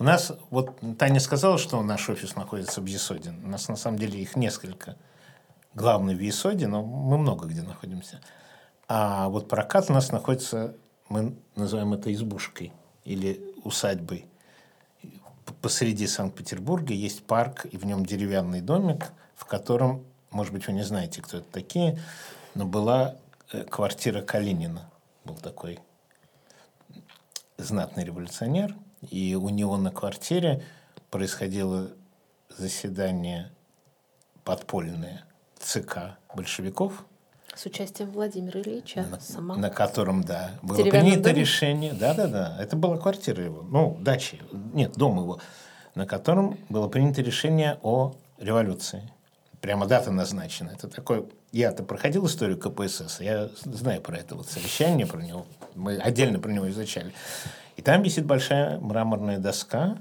У 0.00 0.04
нас, 0.04 0.32
вот 0.50 0.80
Таня 0.98 1.20
сказала, 1.20 1.58
что 1.58 1.80
наш 1.82 2.08
офис 2.08 2.34
находится 2.34 2.80
в 2.80 2.86
Есоде. 2.86 3.32
У 3.44 3.48
нас 3.48 3.68
на 3.68 3.76
самом 3.76 3.98
деле 3.98 4.20
их 4.20 4.34
несколько. 4.34 4.96
Главный 5.74 6.16
в 6.16 6.20
Есоде, 6.20 6.66
но 6.66 6.82
мы 6.82 7.18
много 7.18 7.46
где 7.46 7.62
находимся. 7.62 8.20
А 8.88 9.28
вот 9.28 9.48
прокат 9.48 9.88
у 9.88 9.92
нас 9.92 10.10
находится, 10.10 10.74
мы 11.08 11.36
называем 11.54 11.92
это 11.92 12.12
избушкой 12.12 12.72
или 13.04 13.40
усадьбой. 13.62 14.26
Посреди 15.62 16.08
Санкт-Петербурга 16.08 16.92
есть 16.92 17.24
парк, 17.24 17.66
и 17.70 17.76
в 17.76 17.84
нем 17.84 18.04
деревянный 18.04 18.62
домик, 18.62 19.12
в 19.36 19.44
котором 19.44 20.04
может 20.30 20.52
быть, 20.52 20.66
вы 20.66 20.72
не 20.72 20.82
знаете, 20.82 21.22
кто 21.22 21.38
это 21.38 21.46
такие, 21.50 21.98
но 22.54 22.66
была 22.66 23.16
э, 23.52 23.64
квартира 23.64 24.22
Калинина. 24.22 24.90
Был 25.24 25.36
такой 25.36 25.78
знатный 27.58 28.04
революционер, 28.04 28.74
и 29.10 29.34
у 29.34 29.48
него 29.48 29.76
на 29.76 29.90
квартире 29.90 30.64
происходило 31.10 31.90
заседание 32.48 33.50
подпольное 34.44 35.24
ЦК 35.58 36.18
большевиков, 36.34 37.04
С 37.54 37.66
участием 37.66 38.10
Владимира 38.10 38.60
Ильича 38.60 39.02
на, 39.02 39.20
самого. 39.20 39.58
на 39.58 39.70
котором, 39.70 40.22
да, 40.22 40.52
было 40.62 40.82
принято 40.84 41.24
доме? 41.24 41.40
решение, 41.40 41.92
да-да-да, 41.92 42.56
это 42.60 42.76
была 42.76 42.96
квартира 42.96 43.44
его, 43.44 43.62
ну, 43.62 43.96
дача, 44.00 44.36
нет, 44.72 44.92
дом 44.96 45.18
его, 45.18 45.40
на 45.94 46.06
котором 46.06 46.58
было 46.68 46.88
принято 46.88 47.20
решение 47.22 47.78
о 47.82 48.14
революции. 48.38 49.12
Прямо 49.60 49.86
дата 49.86 50.10
назначена. 50.10 50.70
Это 50.70 50.88
такой... 50.88 51.28
Я-то 51.52 51.82
проходил 51.82 52.26
историю 52.26 52.58
КПСС, 52.58 53.20
я 53.20 53.50
знаю 53.64 54.00
про 54.00 54.16
это 54.16 54.36
вот 54.36 54.48
совещание, 54.48 55.06
про 55.06 55.20
него. 55.20 55.46
Мы 55.74 55.96
отдельно 55.96 56.38
про 56.38 56.50
него 56.50 56.68
изучали. 56.70 57.12
И 57.76 57.82
там 57.82 58.02
висит 58.02 58.24
большая 58.24 58.78
мраморная 58.78 59.38
доска 59.38 59.98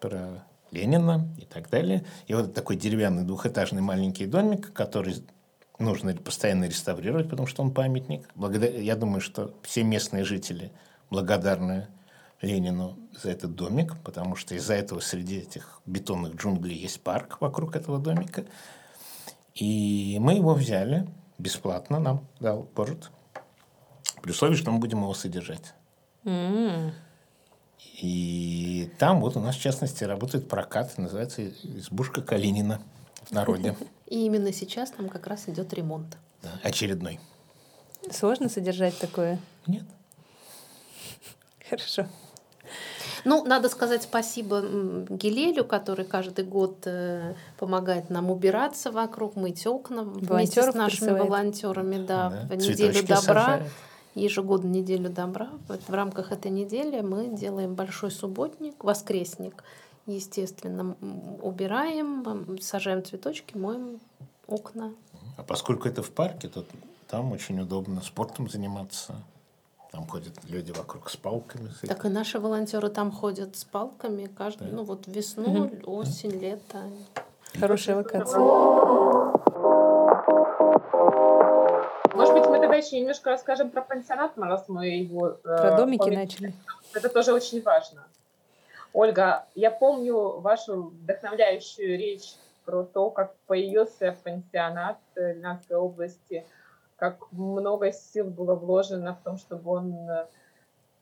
про 0.00 0.44
Ленина 0.70 1.28
и 1.38 1.44
так 1.44 1.68
далее. 1.70 2.04
И 2.26 2.34
вот 2.34 2.54
такой 2.54 2.76
деревянный 2.76 3.24
двухэтажный 3.24 3.82
маленький 3.82 4.26
домик, 4.26 4.72
который 4.72 5.24
нужно 5.78 6.14
постоянно 6.14 6.64
реставрировать, 6.64 7.28
потому 7.28 7.46
что 7.46 7.62
он 7.62 7.72
памятник. 7.72 8.28
Благодаря, 8.34 8.80
я 8.80 8.96
думаю, 8.96 9.20
что 9.20 9.54
все 9.62 9.82
местные 9.82 10.24
жители 10.24 10.72
благодарны 11.10 11.88
Ленину 12.40 12.96
за 13.22 13.30
этот 13.30 13.54
домик, 13.54 13.94
потому 14.04 14.36
что 14.36 14.54
из-за 14.54 14.74
этого 14.74 15.00
среди 15.00 15.38
этих 15.38 15.80
бетонных 15.86 16.34
джунглей 16.34 16.76
есть 16.76 17.00
парк 17.00 17.38
вокруг 17.40 17.76
этого 17.76 17.98
домика. 17.98 18.44
И 19.56 20.18
мы 20.20 20.34
его 20.34 20.52
взяли 20.54 21.08
бесплатно, 21.38 21.98
нам 21.98 22.26
дал 22.40 22.68
город, 22.74 23.10
при 24.22 24.30
условии, 24.30 24.54
что 24.54 24.70
мы 24.70 24.78
будем 24.78 25.00
его 25.00 25.14
содержать. 25.14 25.74
М. 26.24 26.92
И 28.02 28.92
там 28.98 29.20
вот 29.20 29.36
у 29.36 29.40
нас, 29.40 29.56
в 29.56 29.60
частности, 29.60 30.04
работает 30.04 30.48
прокат, 30.48 30.98
называется 30.98 31.48
«Избушка 31.48 32.20
Калинина» 32.20 32.82
в 33.22 33.32
народе. 33.32 33.74
И 34.06 34.26
именно 34.26 34.52
сейчас 34.52 34.90
там 34.90 35.08
как 35.08 35.26
раз 35.26 35.48
идет 35.48 35.72
ремонт. 35.72 36.18
Да, 36.42 36.50
очередной. 36.62 37.18
Сложно 38.10 38.48
содержать 38.50 38.98
такое? 38.98 39.40
Нет. 39.66 39.84
Хорошо. 41.68 42.06
Ну, 43.24 43.44
надо 43.44 43.68
сказать 43.68 44.02
спасибо 44.02 44.56
м, 44.56 45.04
Гилелю, 45.06 45.64
который 45.64 46.04
каждый 46.04 46.44
год 46.44 46.78
э, 46.86 47.34
помогает 47.58 48.10
нам 48.10 48.30
убираться 48.30 48.90
вокруг, 48.90 49.36
мыть 49.36 49.66
окна 49.66 50.02
вместе 50.02 50.62
с 50.62 50.74
нашими 50.74 51.08
присылает. 51.08 51.24
волонтерами, 51.28 52.06
да, 52.06 52.30
Да, 52.30 52.54
в 52.54 52.58
неделю 52.58 52.92
цветочки 52.92 53.06
добра. 53.06 53.20
сажает. 53.44 53.70
ежегодно 54.14 54.68
неделю 54.68 55.10
добра. 55.10 55.50
Вот 55.68 55.80
в 55.86 55.92
рамках 55.92 56.32
этой 56.32 56.50
недели 56.50 57.00
мы 57.00 57.28
делаем 57.28 57.74
большой 57.74 58.10
субботник, 58.10 58.82
воскресник. 58.84 59.62
Естественно, 60.06 60.96
убираем, 61.42 62.58
сажаем 62.60 63.04
цветочки, 63.04 63.56
моем 63.56 63.98
окна. 64.46 64.92
А 65.36 65.42
поскольку 65.42 65.88
это 65.88 66.02
в 66.02 66.10
парке, 66.10 66.48
то 66.48 66.64
там 67.08 67.32
очень 67.32 67.60
удобно 67.60 68.00
спортом 68.02 68.48
заниматься. 68.48 69.16
Там 69.92 70.06
ходят 70.06 70.34
люди 70.48 70.72
вокруг 70.72 71.08
с 71.10 71.16
палками. 71.16 71.68
с. 71.68 71.86
Так 71.86 72.04
и 72.04 72.08
наши 72.08 72.38
волонтеры 72.38 72.88
там 72.88 73.10
ходят 73.12 73.56
с 73.56 73.64
палками 73.64 74.26
каждый, 74.26 74.68
ну 74.70 74.82
вот 74.84 75.06
весну, 75.06 75.70
осень, 75.84 76.38
лето. 76.40 76.82
Хорошая 77.58 77.96
локация. 77.96 78.38
Может 82.14 82.34
быть, 82.34 82.46
мы 82.46 82.58
тогда 82.60 82.76
еще 82.76 82.98
немножко 82.98 83.30
расскажем 83.30 83.70
про 83.70 83.82
пансионат, 83.82 84.32
раз 84.36 84.64
мы 84.68 84.86
его... 84.88 85.38
э, 85.44 85.56
Про 85.56 85.76
домики 85.76 85.98
помним. 85.98 86.18
начали. 86.20 86.54
Это 86.94 87.08
тоже 87.08 87.32
очень 87.34 87.62
важно. 87.62 88.04
Ольга, 88.92 89.44
я 89.54 89.70
помню 89.70 90.40
вашу 90.40 90.84
вдохновляющую 90.84 91.98
речь 91.98 92.34
про 92.64 92.82
то, 92.84 93.10
как 93.10 93.34
появился 93.46 94.16
пансионат 94.24 94.96
в 95.14 95.18
Ленинской 95.20 95.76
области, 95.76 96.46
как 96.96 97.30
много 97.32 97.92
сил 97.92 98.26
было 98.26 98.54
вложено 98.54 99.14
в 99.14 99.22
том, 99.22 99.36
чтобы 99.36 99.70
он 99.70 100.08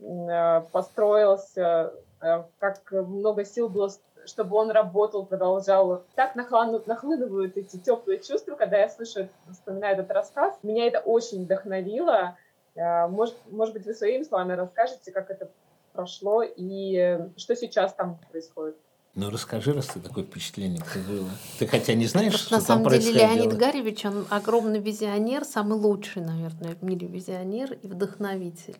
э, 0.00 0.61
построился, 0.72 1.94
э, 2.20 2.42
как 2.59 2.90
много 2.90 3.44
сил 3.44 3.68
было, 3.68 3.90
чтобы 4.26 4.57
он 4.57 4.70
работал, 4.70 5.24
продолжал. 5.24 6.02
Так 6.14 6.35
нахлыну- 6.35 6.83
нахлынывают 6.87 7.57
эти 7.57 7.76
теплые 7.76 8.18
чувства, 8.20 8.57
когда 8.57 8.78
я 8.78 8.88
слышу, 8.88 9.28
вспоминаю 9.50 9.94
этот 9.94 10.11
рассказ. 10.11 10.59
Меня 10.62 10.87
это 10.87 11.00
очень 11.00 11.44
вдохновило. 11.44 12.37
Э, 12.74 13.07
Может, 13.07 13.37
может 13.50 13.74
быть, 13.74 13.87
вы 13.87 13.94
своими 13.94 14.24
словами 14.24 14.54
расскажете, 14.54 15.12
как 15.12 15.30
это 15.30 15.48
прошло 15.92 16.42
и 16.42 17.20
что 17.37 17.54
сейчас 17.54 17.94
там 17.94 18.18
происходит. 18.30 18.76
Ну, 19.14 19.31
расскажи, 19.31 19.72
раз 19.72 19.87
ты 19.87 20.00
такое 20.00 20.24
впечатление 20.24 20.83
ты 20.92 20.98
было. 20.98 21.29
Ты 21.59 21.68
хотя 21.68 21.94
не 21.94 22.07
знаешь, 22.07 22.35
что 22.35 22.55
на 22.55 22.59
там 22.61 22.85
самом 22.85 22.98
деле. 22.98 23.12
Леонид 23.12 23.57
Гаревич, 23.57 24.05
он 24.05 24.27
огромный 24.29 24.81
визионер, 24.81 25.44
самый 25.44 25.79
лучший, 25.79 26.22
наверное, 26.22 26.74
в 26.74 26.83
мире 26.83 27.07
визионер 27.07 27.74
и 27.74 27.87
вдохновитель. 27.87 28.77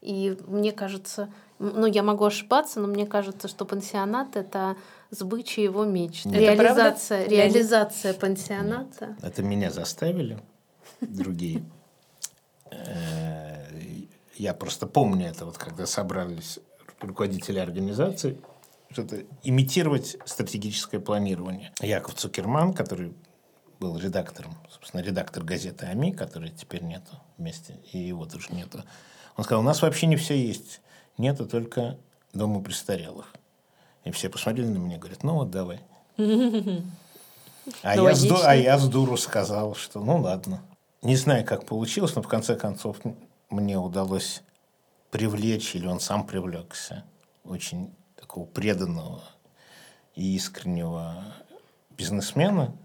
И 0.00 0.38
мне 0.46 0.72
кажется, 0.72 1.30
ну 1.58 1.86
я 1.86 2.02
могу 2.02 2.24
ошибаться, 2.24 2.80
но 2.80 2.86
мне 2.86 3.06
кажется, 3.06 3.48
что 3.48 3.64
пансионат 3.64 4.36
это 4.36 4.76
сбыча 5.10 5.60
его 5.60 5.84
мечт. 5.84 6.24
Нет. 6.24 6.36
Это 6.36 6.62
реализация, 6.62 7.18
правда? 7.18 7.34
Леонид? 7.34 7.54
реализация 7.54 8.14
пансионата. 8.14 9.16
Это 9.20 9.42
меня 9.42 9.70
заставили, 9.70 10.38
другие. 11.00 11.64
Э, 12.70 13.66
Я 14.36 14.54
просто 14.54 14.86
помню 14.86 15.28
это, 15.28 15.44
вот 15.44 15.58
когда 15.58 15.86
собрались 15.86 16.60
руководители 17.00 17.58
организации, 17.58 18.38
что-то 18.90 19.24
имитировать 19.42 20.16
стратегическое 20.24 21.00
планирование. 21.00 21.72
Яков 21.80 22.14
Цукерман, 22.14 22.72
который 22.72 23.14
был 23.78 23.98
редактором, 23.98 24.56
собственно, 24.70 25.02
редактор 25.02 25.44
газеты 25.44 25.86
АМИ, 25.86 26.12
которой 26.12 26.50
теперь 26.50 26.82
нету 26.82 27.20
вместе, 27.36 27.78
и 27.92 27.98
его 27.98 28.24
тоже 28.24 28.48
нету. 28.52 28.82
Он 29.36 29.44
сказал, 29.44 29.62
у 29.62 29.66
нас 29.66 29.82
вообще 29.82 30.06
не 30.06 30.16
все 30.16 30.34
есть, 30.34 30.80
нету 31.18 31.46
только 31.46 31.98
дома 32.32 32.62
престарелых. 32.62 33.34
И 34.04 34.10
все 34.12 34.30
посмотрели 34.30 34.68
на 34.68 34.78
меня 34.78 34.96
и 34.96 34.98
говорят, 34.98 35.22
ну 35.22 35.34
вот 35.34 35.50
давай. 35.50 35.80
А, 37.82 37.96
я 37.96 38.14
с, 38.14 38.44
а 38.44 38.54
я 38.54 38.78
с 38.78 38.88
дуру 38.88 39.16
сказал, 39.16 39.74
что 39.74 40.00
ну 40.00 40.18
ладно. 40.18 40.62
Не 41.02 41.16
знаю, 41.16 41.44
как 41.44 41.66
получилось, 41.66 42.14
но 42.14 42.22
в 42.22 42.28
конце 42.28 42.54
концов 42.54 42.98
мне 43.50 43.76
удалось 43.76 44.42
привлечь, 45.10 45.74
или 45.74 45.86
он 45.86 45.98
сам 45.98 46.26
привлекся, 46.26 47.04
очень 47.44 47.92
такого 48.36 48.44
преданного 48.46 49.22
и 50.14 50.36
искреннего 50.36 51.24
бизнесмена, 51.96 52.76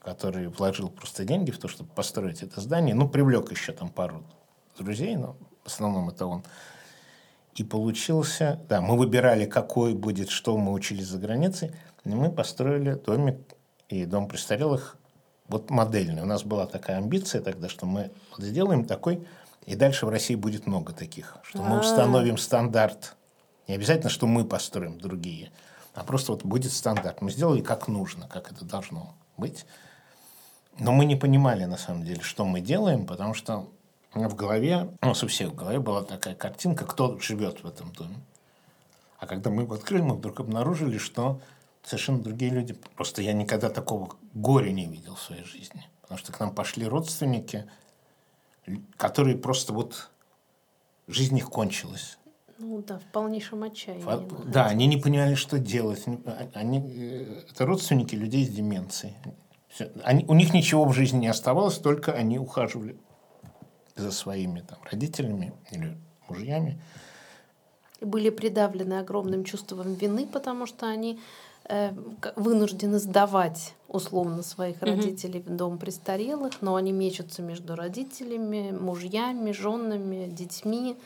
который 0.00 0.48
вложил 0.48 0.88
просто 0.88 1.24
деньги 1.24 1.52
в 1.52 1.58
то, 1.58 1.68
чтобы 1.68 1.90
построить 1.90 2.42
это 2.42 2.60
здание. 2.60 2.94
Ну, 2.94 3.08
привлек 3.08 3.52
еще 3.52 3.72
там 3.72 3.88
пару 3.88 4.24
друзей, 4.76 5.14
но 5.14 5.36
в 5.62 5.66
основном 5.68 6.08
это 6.08 6.26
он. 6.26 6.42
И 7.54 7.62
получился, 7.62 8.60
да, 8.68 8.80
мы 8.80 8.96
выбирали, 8.96 9.46
какой 9.46 9.94
будет, 9.94 10.28
что 10.28 10.56
мы 10.56 10.72
учились 10.72 11.06
за 11.06 11.18
границей, 11.18 11.70
и 12.04 12.08
мы 12.08 12.30
построили 12.30 12.94
домик 12.94 13.38
и 13.88 14.06
дом 14.06 14.26
престарелых 14.26 14.96
вот 15.46 15.70
модельный. 15.70 16.22
У 16.22 16.26
нас 16.26 16.42
была 16.42 16.66
такая 16.66 16.98
амбиция 16.98 17.40
тогда, 17.42 17.68
что 17.68 17.86
мы 17.86 18.10
сделаем 18.38 18.84
такой, 18.84 19.24
и 19.66 19.76
дальше 19.76 20.06
в 20.06 20.08
России 20.08 20.34
будет 20.34 20.66
много 20.66 20.92
таких, 20.92 21.36
что 21.42 21.62
мы 21.62 21.76
А. 21.76 21.80
установим 21.80 22.38
стандарт. 22.38 23.14
Не 23.68 23.74
обязательно, 23.74 24.10
что 24.10 24.26
мы 24.26 24.44
построим 24.44 24.98
другие, 24.98 25.52
а 25.94 26.02
просто 26.02 26.32
вот 26.32 26.44
будет 26.44 26.72
стандарт. 26.72 27.20
Мы 27.20 27.30
сделали 27.30 27.60
как 27.60 27.86
нужно, 27.86 28.26
как 28.26 28.50
это 28.50 28.64
должно 28.64 29.14
быть. 29.36 29.66
Но 30.78 30.92
мы 30.92 31.04
не 31.04 31.16
понимали, 31.16 31.64
на 31.64 31.76
самом 31.76 32.04
деле, 32.04 32.22
что 32.22 32.44
мы 32.44 32.60
делаем, 32.60 33.06
потому 33.06 33.34
что 33.34 33.68
в 34.14 34.34
голове, 34.34 34.88
у 35.02 35.06
нас 35.06 35.22
всех 35.22 35.50
в 35.50 35.54
голове 35.54 35.80
была 35.80 36.02
такая 36.02 36.34
картинка, 36.34 36.86
кто 36.86 37.18
живет 37.18 37.62
в 37.62 37.66
этом 37.66 37.92
доме. 37.92 38.16
А 39.18 39.26
когда 39.26 39.50
мы 39.50 39.62
его 39.62 39.74
открыли, 39.74 40.02
мы 40.02 40.16
вдруг 40.16 40.40
обнаружили, 40.40 40.96
что 40.96 41.40
совершенно 41.82 42.22
другие 42.22 42.52
люди. 42.52 42.74
Просто 42.94 43.20
я 43.20 43.32
никогда 43.32 43.68
такого 43.68 44.16
горя 44.34 44.70
не 44.70 44.86
видел 44.86 45.16
в 45.16 45.20
своей 45.20 45.44
жизни. 45.44 45.88
Потому 46.02 46.18
что 46.18 46.32
к 46.32 46.40
нам 46.40 46.54
пошли 46.54 46.86
родственники, 46.86 47.68
которые 48.96 49.36
просто 49.36 49.72
вот 49.72 50.10
жизнь 51.06 51.36
их 51.36 51.50
кончилась. 51.50 52.18
Ну 52.58 52.82
да, 52.86 52.98
в 52.98 53.04
полнейшем 53.12 53.62
отчаянии. 53.62 54.02
Фа-. 54.02 54.24
Да, 54.46 54.66
они 54.66 54.86
не 54.86 54.96
понимали, 54.96 55.34
что 55.34 55.58
делать. 55.58 56.04
Они, 56.54 56.80
э, 56.80 57.42
это 57.50 57.66
родственники 57.66 58.16
людей 58.16 58.44
с 58.44 58.48
деменцией. 58.48 59.14
Всё. 59.68 59.88
Они, 60.02 60.24
у 60.26 60.34
них 60.34 60.52
ничего 60.52 60.84
в 60.84 60.92
жизни 60.92 61.18
не 61.18 61.28
оставалось, 61.28 61.78
только 61.78 62.12
они 62.12 62.38
ухаживали 62.38 62.96
за 63.94 64.10
своими 64.10 64.60
там, 64.60 64.78
родителями 64.90 65.52
или 65.70 65.96
мужьями. 66.28 66.80
И 68.00 68.04
были 68.04 68.30
придавлены 68.30 68.94
огромным 68.94 69.44
чувством 69.44 69.94
вины, 69.94 70.26
потому 70.26 70.66
что 70.66 70.86
они 70.86 71.20
э, 71.70 71.92
вынуждены 72.36 72.98
сдавать 72.98 73.74
условно 73.88 74.42
своих 74.42 74.80
Мгм. 74.82 74.90
родителей 74.90 75.40
в 75.40 75.54
дом 75.54 75.78
престарелых, 75.78 76.60
но 76.60 76.74
они 76.74 76.92
мечутся 76.92 77.42
между 77.42 77.76
родителями, 77.76 78.70
мужьями, 78.72 79.52
женами, 79.52 80.26
детьми. 80.28 80.96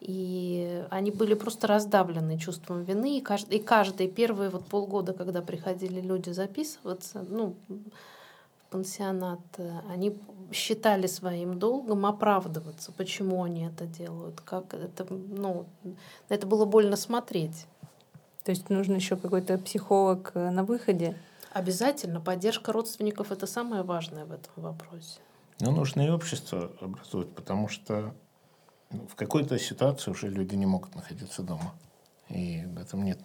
И 0.00 0.84
они 0.90 1.10
были 1.10 1.34
просто 1.34 1.66
раздавлены 1.66 2.38
чувством 2.38 2.84
вины. 2.84 3.18
И 3.18 3.20
каждый, 3.20 3.58
и 3.58 3.62
каждые 3.62 4.08
первые 4.08 4.50
вот 4.50 4.66
полгода, 4.66 5.12
когда 5.12 5.42
приходили 5.42 6.00
люди 6.00 6.30
записываться, 6.30 7.24
ну, 7.28 7.56
в 7.68 8.70
пансионат, 8.70 9.40
они 9.88 10.18
считали 10.52 11.06
своим 11.06 11.58
долгом 11.58 12.06
оправдываться, 12.06 12.92
почему 12.92 13.42
они 13.42 13.64
это 13.64 13.86
делают, 13.86 14.40
как 14.40 14.74
это, 14.74 15.06
ну, 15.10 15.66
это 16.28 16.46
было 16.46 16.64
больно 16.64 16.96
смотреть. 16.96 17.66
То 18.44 18.50
есть 18.50 18.70
нужен 18.70 18.94
еще 18.94 19.16
какой-то 19.16 19.58
психолог 19.58 20.30
э, 20.34 20.50
на 20.50 20.62
выходе? 20.62 21.16
Обязательно. 21.52 22.20
Поддержка 22.20 22.70
родственников— 22.70 23.32
это 23.32 23.44
самое 23.46 23.82
важное 23.82 24.24
в 24.24 24.30
этом 24.30 24.52
вопросе. 24.54 25.18
Ну, 25.58 25.72
нужно 25.72 26.02
и 26.02 26.10
общество 26.10 26.70
образовать, 26.80 27.34
потому 27.34 27.66
что 27.66 28.14
в 28.90 29.14
какой-то 29.14 29.58
ситуации 29.58 30.10
уже 30.10 30.28
люди 30.28 30.54
не 30.54 30.66
могут 30.66 30.94
находиться 30.94 31.42
дома. 31.42 31.74
И 32.28 32.64
в 32.66 32.78
этом 32.78 33.04
нет 33.04 33.18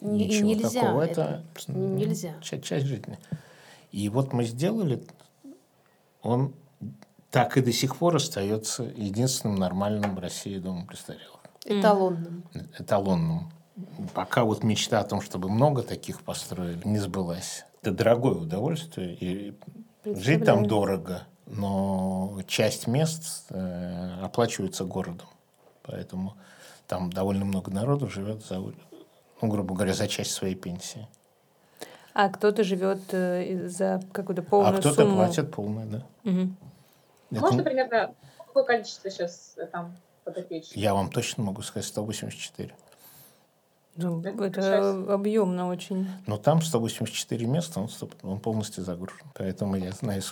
ничего 0.00 0.48
нельзя, 0.48 0.80
такого. 0.80 1.02
Это, 1.02 1.44
это 1.54 1.72
нельзя. 1.72 2.34
Часть, 2.40 2.64
часть 2.64 2.86
жизни. 2.86 3.18
И 3.92 4.08
вот 4.08 4.32
мы 4.32 4.44
сделали, 4.44 5.04
он 6.22 6.52
так 7.30 7.56
и 7.56 7.60
до 7.60 7.72
сих 7.72 7.96
пор 7.96 8.16
остается 8.16 8.82
единственным 8.82 9.56
нормальным 9.56 10.16
в 10.16 10.18
России 10.18 10.58
домом 10.58 10.86
престарелых. 10.86 11.40
Эталонным. 11.64 12.44
Эталонным. 12.78 13.50
Пока 14.14 14.44
вот 14.44 14.62
мечта 14.62 15.00
о 15.00 15.04
том, 15.04 15.20
чтобы 15.20 15.48
много 15.48 15.82
таких 15.82 16.22
построили, 16.22 16.80
не 16.84 16.98
сбылась. 16.98 17.64
Это 17.82 17.92
дорогое 17.92 18.34
удовольствие, 18.34 19.14
и 19.14 19.54
жить 20.04 20.44
там 20.44 20.66
дорого 20.66 21.24
но 21.46 22.40
часть 22.46 22.86
мест 22.86 23.46
э, 23.50 24.20
оплачивается 24.22 24.84
городом. 24.84 25.28
Поэтому 25.82 26.36
там 26.86 27.10
довольно 27.10 27.44
много 27.44 27.70
народу 27.70 28.08
живет 28.08 28.44
за, 28.44 28.58
ну, 28.58 28.74
грубо 29.48 29.74
говоря, 29.74 29.94
за 29.94 30.08
часть 30.08 30.32
своей 30.32 30.54
пенсии. 30.54 31.06
А 32.14 32.28
кто-то 32.28 32.62
живет 32.64 33.00
э, 33.12 33.68
за 33.68 34.00
какую-то 34.12 34.42
полную 34.42 34.76
А 34.76 34.80
кто-то 34.80 35.02
сумму. 35.02 35.16
платит 35.16 35.50
полную, 35.50 35.86
да. 35.88 36.06
Угу. 36.24 36.48
Это... 37.32 37.40
Можно 37.40 37.62
примерно 37.64 38.14
какое 38.38 38.64
количество 38.64 39.10
сейчас 39.10 39.54
э, 39.56 39.66
там 39.66 39.96
подопечных? 40.24 40.76
Я 40.76 40.94
вам 40.94 41.10
точно 41.10 41.42
могу 41.42 41.62
сказать 41.62 41.86
184. 41.86 42.72
Ну, 43.96 44.20
это, 44.22 44.60
это 44.60 45.14
объемно 45.14 45.68
очень. 45.68 46.08
Но 46.26 46.36
там 46.36 46.62
184 46.62 47.46
места, 47.46 47.80
он, 47.80 47.88
он 48.22 48.40
полностью 48.40 48.84
загружен. 48.84 49.26
Поэтому 49.34 49.76
я 49.76 49.92
знаю 49.92 50.22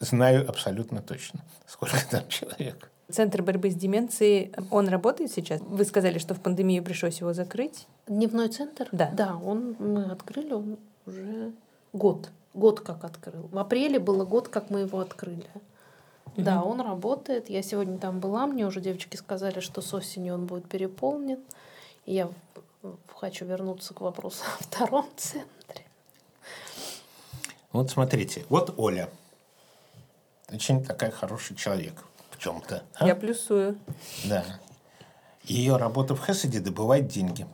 знаю 0.00 0.48
абсолютно 0.48 1.02
точно, 1.02 1.40
сколько 1.66 1.98
там 2.10 2.26
человек. 2.28 2.90
Центр 3.10 3.42
борьбы 3.42 3.70
с 3.70 3.74
деменцией, 3.74 4.52
он 4.70 4.88
работает 4.88 5.32
сейчас? 5.32 5.60
Вы 5.60 5.84
сказали, 5.84 6.18
что 6.18 6.34
в 6.34 6.40
пандемию 6.40 6.82
пришлось 6.82 7.20
его 7.20 7.32
закрыть. 7.32 7.86
Дневной 8.06 8.48
центр? 8.48 8.88
Да. 8.92 9.10
Да, 9.12 9.36
он, 9.36 9.76
мы 9.78 10.04
открыли, 10.04 10.52
он 10.52 10.78
уже 11.06 11.52
год. 11.92 12.30
Год 12.54 12.80
как 12.80 13.04
открыл. 13.04 13.48
В 13.50 13.58
апреле 13.58 13.98
было 13.98 14.24
год, 14.24 14.48
как 14.48 14.70
мы 14.70 14.80
его 14.80 15.00
открыли. 15.00 15.46
Угу. 16.26 16.42
Да, 16.42 16.62
он 16.62 16.80
работает. 16.80 17.50
Я 17.50 17.62
сегодня 17.62 17.98
там 17.98 18.20
была, 18.20 18.46
мне 18.46 18.64
уже 18.66 18.80
девочки 18.80 19.16
сказали, 19.16 19.60
что 19.60 19.82
с 19.82 19.92
осени 19.92 20.30
он 20.30 20.46
будет 20.46 20.68
переполнен. 20.68 21.40
И 22.06 22.14
я 22.14 22.30
хочу 23.16 23.44
вернуться 23.44 23.92
к 23.92 24.00
вопросу 24.00 24.44
о 24.58 24.62
втором 24.62 25.06
центре. 25.16 25.84
Вот 27.72 27.90
смотрите, 27.90 28.44
вот 28.48 28.74
Оля– 28.76 29.10
очень 30.52 30.84
такая 30.84 31.10
хороший 31.10 31.56
человек 31.56 31.94
в 32.30 32.38
чем-то. 32.38 32.82
А? 32.94 33.06
Я 33.06 33.14
плюсую. 33.14 33.78
Да. 34.24 34.44
Ее 35.44 35.76
работа 35.76 36.14
в 36.14 36.24
Хеседе 36.24 36.60
добывать 36.60 37.08
деньги. 37.08 37.46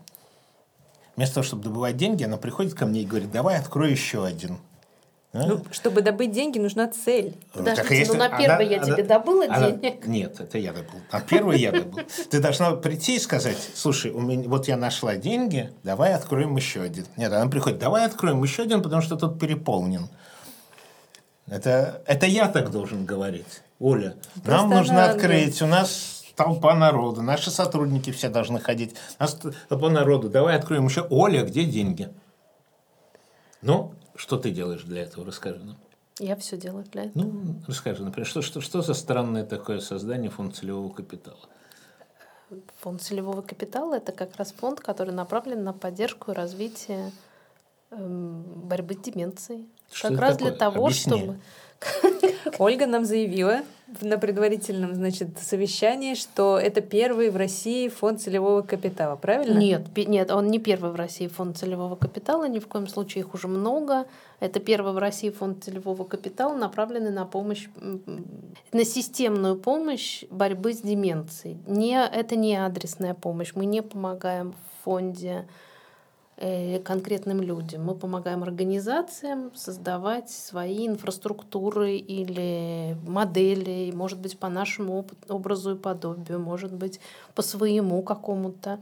Вместо 1.16 1.36
того, 1.36 1.44
чтобы 1.44 1.62
добывать 1.62 1.96
деньги, 1.96 2.24
она 2.24 2.36
приходит 2.36 2.74
ко 2.74 2.86
мне 2.86 3.02
и 3.02 3.06
говорит, 3.06 3.30
давай 3.30 3.58
открой 3.58 3.90
еще 3.90 4.24
один. 4.24 4.58
А? 5.32 5.46
Ну, 5.46 5.64
чтобы 5.70 6.02
добыть 6.02 6.32
деньги, 6.32 6.58
нужна 6.58 6.88
цель. 6.88 7.36
Подождите, 7.52 7.98
если... 7.98 8.12
ну 8.12 8.18
на 8.18 8.28
первый 8.28 8.66
она, 8.66 8.76
я 8.76 8.78
тебе 8.80 9.02
добыла 9.02 9.44
она, 9.44 9.70
денег? 9.70 10.06
Нет, 10.06 10.40
это 10.40 10.58
я 10.58 10.72
добыл. 10.72 11.00
На 11.12 11.20
первый 11.20 11.58
я 11.58 11.72
добыл. 11.72 12.00
Ты 12.30 12.40
должна 12.40 12.72
прийти 12.72 13.16
и 13.16 13.18
сказать, 13.18 13.56
слушай, 13.74 14.10
у 14.10 14.20
меня, 14.20 14.48
вот 14.48 14.68
я 14.68 14.76
нашла 14.76 15.16
деньги, 15.16 15.72
давай 15.82 16.14
откроем 16.14 16.56
еще 16.56 16.82
один. 16.82 17.06
Нет, 17.16 17.32
она 17.32 17.50
приходит, 17.50 17.78
давай 17.78 18.06
откроем 18.06 18.42
еще 18.42 18.62
один, 18.62 18.82
потому 18.82 19.02
что 19.02 19.16
тут 19.16 19.38
переполнен. 19.38 20.08
Это, 21.48 22.02
это 22.06 22.26
я 22.26 22.48
так 22.48 22.70
должен 22.70 23.04
говорить. 23.04 23.62
Оля, 23.78 24.16
Просто 24.42 24.50
нам 24.66 24.70
нужно 24.70 24.94
надо. 24.94 25.12
открыть, 25.12 25.62
у 25.62 25.66
нас 25.66 26.24
толпа 26.34 26.74
народу, 26.74 27.22
наши 27.22 27.50
сотрудники 27.50 28.10
все 28.10 28.28
должны 28.28 28.58
ходить. 28.58 28.96
У 29.18 29.22
нас 29.22 29.38
толпа 29.68 29.90
народу, 29.90 30.28
давай 30.28 30.56
откроем 30.56 30.86
еще. 30.86 31.06
Оля, 31.10 31.44
где 31.44 31.64
деньги? 31.64 32.12
Ну, 33.62 33.92
что 34.14 34.38
ты 34.38 34.50
делаешь 34.50 34.82
для 34.82 35.02
этого, 35.02 35.26
расскажи 35.26 35.62
нам. 35.62 35.76
Я 36.18 36.34
все 36.36 36.56
делаю 36.56 36.84
для 36.90 37.04
этого. 37.04 37.24
Ну, 37.24 37.56
расскажи, 37.66 38.02
например, 38.02 38.26
что, 38.26 38.40
что, 38.40 38.60
что 38.60 38.80
за 38.80 38.94
странное 38.94 39.44
такое 39.44 39.80
создание 39.80 40.30
фонда 40.30 40.54
целевого 40.54 40.90
капитала? 40.92 41.38
Фонд 42.80 43.02
целевого 43.02 43.42
капитала– 43.42 43.94
это 43.96 44.12
как 44.12 44.36
раз 44.36 44.52
фонд, 44.52 44.80
который 44.80 45.12
направлен 45.12 45.62
на 45.62 45.72
поддержку 45.72 46.30
и 46.30 46.34
развитие 46.34 47.12
эм, 47.90 48.42
борьбы 48.42 48.94
с 48.94 48.98
деменцией. 48.98 49.68
Что 49.92 50.08
как 50.08 50.20
раз 50.20 50.36
такое? 50.36 50.50
для 50.50 50.58
того, 50.58 50.86
Объясни. 50.86 51.18
чтобы... 51.18 51.38
Ольга 52.58 52.86
нам 52.86 53.04
заявила 53.04 53.62
на 54.00 54.18
предварительном 54.18 54.94
значит, 54.94 55.38
совещании, 55.38 56.14
что 56.14 56.58
это 56.58 56.80
первый 56.80 57.30
в 57.30 57.36
России 57.36 57.88
фонд 57.88 58.20
целевого 58.20 58.62
капитала, 58.62 59.16
правильно? 59.16 59.58
Нет, 59.58 59.86
нет, 59.96 60.30
он 60.30 60.48
не 60.48 60.58
первый 60.58 60.90
в 60.90 60.96
России 60.96 61.28
фонд 61.28 61.56
целевого 61.56 61.94
капитала, 61.94 62.48
ни 62.48 62.58
в 62.58 62.66
коем 62.66 62.88
случае 62.88 63.22
их 63.22 63.34
уже 63.34 63.46
много. 63.46 64.06
Это 64.40 64.58
первый 64.58 64.92
в 64.92 64.98
России 64.98 65.30
фонд 65.30 65.64
целевого 65.64 66.04
капитала, 66.04 66.54
направленный 66.54 67.12
на 67.12 67.26
помощь, 67.26 67.68
на 68.72 68.84
системную 68.84 69.56
помощь 69.56 70.24
борьбы 70.30 70.72
с 70.72 70.80
деменцией. 70.80 71.58
Не, 71.66 72.04
это 72.04 72.36
не 72.36 72.56
адресная 72.56 73.14
помощь, 73.14 73.52
мы 73.54 73.66
не 73.66 73.82
помогаем 73.82 74.52
в 74.52 74.84
фонде 74.84 75.46
конкретным 76.36 77.40
людям. 77.40 77.84
Мы 77.84 77.94
помогаем 77.94 78.42
организациям 78.42 79.54
создавать 79.54 80.28
свои 80.28 80.86
инфраструктуры 80.86 81.96
или 81.96 82.96
модели, 83.06 83.90
может 83.94 84.18
быть, 84.18 84.38
по 84.38 84.48
нашему 84.48 85.06
образу 85.28 85.76
и 85.76 85.78
подобию, 85.78 86.38
может 86.38 86.74
быть, 86.74 87.00
по 87.34 87.40
своему 87.40 88.02
какому-то. 88.02 88.80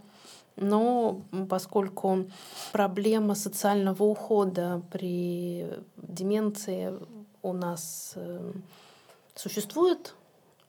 Но 0.57 1.21
поскольку 1.49 2.27
проблема 2.73 3.35
социального 3.35 4.03
ухода 4.03 4.83
при 4.91 5.69
деменции 5.97 6.95
у 7.43 7.53
нас 7.53 8.13
э, 8.15 8.53
существует, 9.35 10.15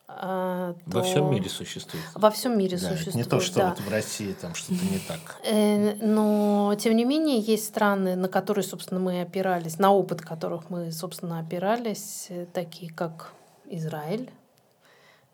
то... 0.08 0.76
Во 0.86 1.02
всем 1.02 1.32
мире 1.32 1.50
существует. 1.50 2.06
Во 2.14 2.30
всем 2.30 2.58
мире 2.58 2.78
да, 2.78 2.90
существует. 2.90 3.16
Не 3.16 3.24
то, 3.24 3.40
что 3.40 3.60
да. 3.60 3.70
вот 3.70 3.80
в 3.80 3.90
России 3.90 4.34
там 4.34 4.54
что-то 4.54 4.86
не 4.86 5.00
так. 5.00 5.20
Э, 5.44 5.96
но, 5.96 6.76
тем 6.80 6.96
не 6.96 7.06
менее, 7.06 7.40
есть 7.40 7.66
страны, 7.66 8.16
на 8.16 8.28
которые, 8.28 8.64
собственно, 8.64 9.00
мы 9.00 9.22
опирались, 9.22 9.80
на 9.80 9.92
опыт 9.92 10.22
которых 10.22 10.70
мы, 10.70 10.92
собственно, 10.92 11.40
опирались, 11.40 12.28
э, 12.30 12.46
такие 12.54 12.94
как 12.94 13.34
Израиль, 13.66 14.30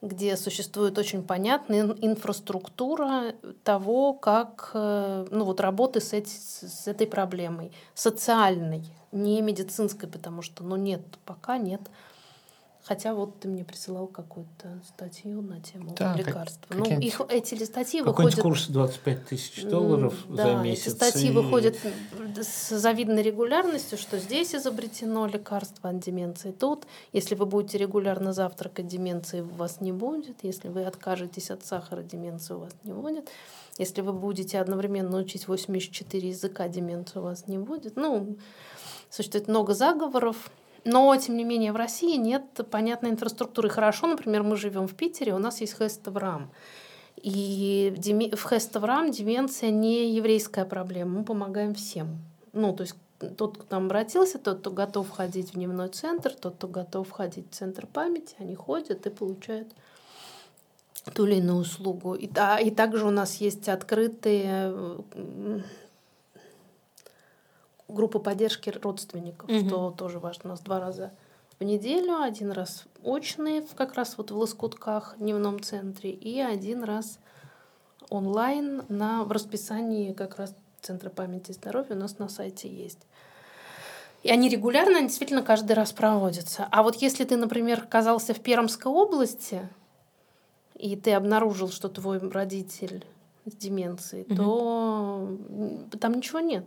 где 0.01 0.38
существует 0.38 0.97
очень 0.97 1.21
понятная 1.21 1.95
инфраструктура 2.01 3.36
того, 3.63 4.13
как 4.13 4.71
э, 4.73 5.27
ну, 5.29 5.45
вот 5.45 5.60
работы 5.60 5.99
с, 5.99 6.13
эти, 6.13 6.31
с 6.31 6.88
этой 6.88 7.07
проблемой, 7.07 7.71
социальной, 7.93 8.86
не 9.12 9.41
медицинской, 9.41 10.07
потому 10.07 10.41
что 10.41 10.63
ну, 10.63 10.77
нет, 10.77 11.01
пока 11.25 11.57
нет 11.57 11.81
Хотя 12.83 13.13
вот 13.13 13.39
ты 13.39 13.47
мне 13.47 13.63
присылал 13.63 14.07
какую-то 14.07 14.81
статью 14.87 15.41
на 15.41 15.59
тему 15.61 15.93
да, 15.97 16.15
лекарств. 16.15 16.61
Как, 16.67 16.77
ну, 16.79 16.99
их, 16.99 17.21
эти 17.29 17.63
статьи 17.63 18.01
выходят... 18.01 18.41
курс 18.41 18.67
25 18.67 19.25
тысяч 19.25 19.63
долларов 19.63 20.15
да, 20.27 20.43
за 20.43 20.63
месяц. 20.63 20.87
Эти 20.87 20.95
статьи 20.95 21.29
и... 21.29 21.31
выходят 21.31 21.77
с 22.37 22.69
завидной 22.75 23.21
регулярностью, 23.21 23.99
что 23.99 24.17
здесь 24.17 24.55
изобретено 24.55 25.27
лекарство 25.27 25.91
от 25.91 25.99
деменции. 25.99 26.51
Тут, 26.51 26.87
если 27.13 27.35
вы 27.35 27.45
будете 27.45 27.77
регулярно 27.77 28.33
завтракать, 28.33 28.87
деменции 28.87 29.41
у 29.41 29.49
вас 29.49 29.79
не 29.79 29.91
будет. 29.91 30.37
Если 30.41 30.67
вы 30.67 30.83
откажетесь 30.85 31.51
от 31.51 31.63
сахара, 31.63 32.01
деменции 32.01 32.55
у 32.55 32.59
вас 32.59 32.71
не 32.83 32.93
будет. 32.93 33.29
Если 33.77 34.01
вы 34.01 34.11
будете 34.11 34.59
одновременно 34.59 35.17
учить 35.17 35.47
84 35.47 36.29
языка, 36.29 36.67
деменции 36.67 37.19
у 37.19 37.23
вас 37.23 37.47
не 37.47 37.59
будет. 37.59 37.95
Ну, 37.95 38.37
существует 39.11 39.47
много 39.47 39.75
заговоров 39.75 40.49
но, 40.83 41.15
тем 41.15 41.37
не 41.37 41.43
менее, 41.43 41.71
в 41.71 41.75
России 41.75 42.17
нет 42.17 42.43
понятной 42.69 43.11
инфраструктуры. 43.11 43.69
Хорошо, 43.69 44.07
например, 44.07 44.43
мы 44.43 44.55
живем 44.55 44.87
в 44.87 44.95
Питере, 44.95 45.33
у 45.33 45.37
нас 45.37 45.61
есть 45.61 45.77
Хеставрам. 45.77 46.51
И 47.21 47.93
в 48.33 48.49
Хеставрам 48.49 49.11
деменция 49.11 49.69
не 49.69 50.11
еврейская 50.15 50.65
проблема, 50.65 51.19
мы 51.19 51.23
помогаем 51.23 51.75
всем. 51.75 52.17
Ну, 52.53 52.73
то 52.73 52.81
есть 52.81 52.95
тот, 53.37 53.57
кто 53.57 53.63
там 53.65 53.85
обратился, 53.85 54.39
тот, 54.39 54.59
кто 54.59 54.71
готов 54.71 55.09
ходить 55.09 55.51
в 55.51 55.53
дневной 55.53 55.89
центр, 55.89 56.33
тот, 56.33 56.55
кто 56.55 56.67
готов 56.67 57.11
ходить 57.11 57.45
в 57.51 57.53
центр 57.53 57.85
памяти, 57.85 58.35
они 58.39 58.55
ходят 58.55 59.05
и 59.05 59.09
получают 59.09 59.67
ту 61.13 61.25
или 61.25 61.35
иную 61.35 61.59
услугу. 61.59 62.15
И, 62.15 62.27
да, 62.27 62.59
и 62.59 62.71
также 62.71 63.05
у 63.05 63.11
нас 63.11 63.35
есть 63.35 63.69
открытые 63.69 64.73
группы 67.91 68.19
поддержки 68.19 68.69
родственников, 68.69 69.49
mm-hmm. 69.49 69.67
что 69.67 69.91
тоже 69.91 70.19
важно. 70.19 70.41
У 70.45 70.47
нас 70.49 70.62
два 70.62 70.80
раза 70.80 71.12
в 71.60 71.63
неделю, 71.63 72.21
один 72.21 72.51
раз 72.51 72.86
очные, 73.04 73.62
как 73.75 73.93
раз 73.93 74.17
вот 74.17 74.32
в 74.32 74.38
Лоскутках, 74.38 75.15
дневном 75.19 75.62
центре, 75.62 76.12
и 76.12 76.39
один 76.39 76.84
раз 76.84 77.19
онлайн 78.10 78.84
на, 78.89 79.23
в 79.23 79.32
расписании 79.32 80.13
как 80.13 80.38
раз 80.38 80.56
Центра 80.82 81.12
памяти 81.12 81.51
и 81.51 81.54
здоровья 81.54 81.95
у 81.95 81.99
нас 81.99 82.17
на 82.17 82.27
сайте 82.27 82.67
есть. 82.67 82.99
И 84.23 84.30
они 84.30 84.49
регулярно, 84.49 84.97
они 84.97 85.08
действительно 85.08 85.43
каждый 85.43 85.73
раз 85.73 85.93
проводятся. 85.93 86.67
А 86.71 86.84
вот 86.84 86.95
если 86.97 87.23
ты, 87.23 87.38
например, 87.38 87.82
оказался 87.84 88.34
в 88.34 88.39
Пермской 88.39 88.91
области, 88.91 89.67
и 90.75 90.95
ты 90.95 91.13
обнаружил, 91.13 91.69
что 91.69 91.89
твой 91.89 92.17
родитель 92.17 93.06
с 93.45 93.56
деменцией, 93.56 94.23
угу. 94.23 94.36
то 94.36 95.97
там 95.99 96.13
ничего 96.13 96.39
нет. 96.39 96.65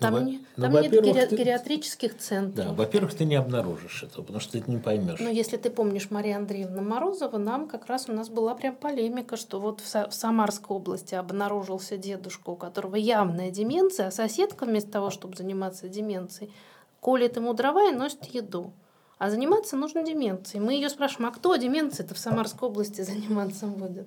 Там, 0.00 0.14
ну, 0.14 0.20
не, 0.20 0.40
ну, 0.56 0.62
там 0.64 0.72
нет 0.74 0.92
гери- 0.92 1.26
ты, 1.26 1.36
гериатрических 1.36 2.16
центров. 2.18 2.66
Да, 2.66 2.72
во-первых, 2.72 3.14
ты 3.14 3.24
не 3.24 3.34
обнаружишь 3.34 4.04
этого, 4.04 4.22
потому 4.22 4.38
что 4.40 4.52
ты 4.52 4.70
не 4.70 4.78
поймешь. 4.78 5.18
Но 5.18 5.28
если 5.28 5.56
ты 5.56 5.70
помнишь 5.70 6.10
Мария 6.10 6.36
Андреевна 6.36 6.82
Морозова, 6.82 7.36
нам 7.38 7.66
как 7.68 7.86
раз 7.86 8.08
у 8.08 8.12
нас 8.12 8.28
была 8.28 8.54
прям 8.54 8.76
полемика, 8.76 9.36
что 9.36 9.58
вот 9.58 9.80
в, 9.80 9.92
в 10.08 10.12
Самарской 10.14 10.76
области 10.76 11.14
обнаружился 11.16 11.96
дедушка, 11.96 12.50
у 12.50 12.56
которого 12.56 12.94
явная 12.96 13.50
деменция, 13.50 14.08
а 14.08 14.10
соседка 14.12 14.66
вместо 14.66 14.92
того, 14.92 15.10
чтобы 15.10 15.36
заниматься 15.36 15.88
деменцией, 15.88 16.52
колет 17.00 17.36
ему 17.36 17.52
дрова 17.54 17.88
и 17.88 17.92
носит 17.92 18.24
еду. 18.26 18.72
А 19.18 19.30
заниматься 19.30 19.76
нужно 19.76 20.04
деменцией. 20.04 20.64
Мы 20.64 20.74
ее 20.74 20.88
спрашиваем, 20.88 21.30
а 21.30 21.34
кто 21.34 21.56
деменцией-то 21.56 22.14
в 22.14 22.18
Самарской 22.18 22.68
области 22.68 23.00
заниматься 23.02 23.66
будет? 23.66 24.06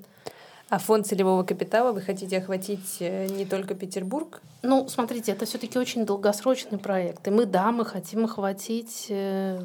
А 0.71 0.77
фонд 0.77 1.05
целевого 1.05 1.43
капитала 1.43 1.91
вы 1.91 1.99
хотите 1.99 2.37
охватить 2.37 2.95
э, 3.01 3.27
не 3.27 3.45
только 3.45 3.75
Петербург? 3.75 4.41
Ну, 4.61 4.87
смотрите, 4.87 5.33
это 5.33 5.45
все-таки 5.45 5.77
очень 5.77 6.05
долгосрочный 6.05 6.77
проект. 6.77 7.27
И 7.27 7.29
мы, 7.29 7.45
да, 7.45 7.73
мы 7.73 7.83
хотим 7.83 8.23
охватить 8.23 9.07
э, 9.09 9.61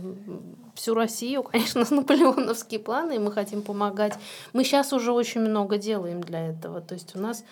всю 0.74 0.94
Россию, 0.94 1.44
конечно, 1.44 1.84
с 1.84 1.90
наполеоновские 1.92 2.80
планы, 2.80 3.14
и 3.14 3.18
мы 3.20 3.30
хотим 3.30 3.62
помогать. 3.62 4.14
Мы 4.52 4.64
сейчас 4.64 4.92
уже 4.92 5.12
очень 5.12 5.42
много 5.42 5.78
делаем 5.78 6.22
для 6.22 6.48
этого. 6.48 6.80
То 6.80 6.94
есть 6.94 7.14
у 7.14 7.20
нас 7.20 7.44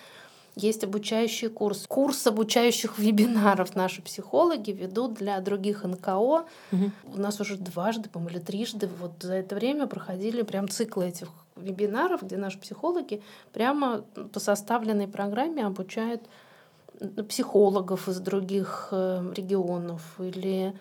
есть 0.57 0.83
обучающий 0.83 1.49
курс. 1.49 1.87
Курс 1.87 2.27
обучающих 2.27 2.99
вебинаров 2.99 3.77
наши 3.77 4.03
психологи 4.03 4.73
ведут 4.73 5.14
для 5.14 5.38
других 5.38 5.85
НКО. 5.85 6.45
Угу. 6.73 6.90
У 7.05 7.21
нас 7.21 7.40
уже 7.40 7.57
дважды, 7.57 8.09
по-моему, 8.09 8.37
или 8.37 8.45
трижды 8.45 8.90
вот 9.01 9.12
за 9.23 9.35
это 9.35 9.55
время 9.55 9.87
проходили 9.87 10.43
прям 10.43 10.69
циклы 10.69 11.07
этих 11.07 11.29
вебинаров, 11.57 12.23
где 12.23 12.37
наши 12.37 12.59
психологи 12.59 13.23
прямо 13.53 14.03
по 14.33 14.40
составленной 14.40 15.09
программе 15.09 15.64
обучают 15.64 16.23
психологов 17.29 18.09
из 18.09 18.21
других 18.21 18.88
э, 18.93 19.33
регионов 19.35 20.03
или 20.19 20.75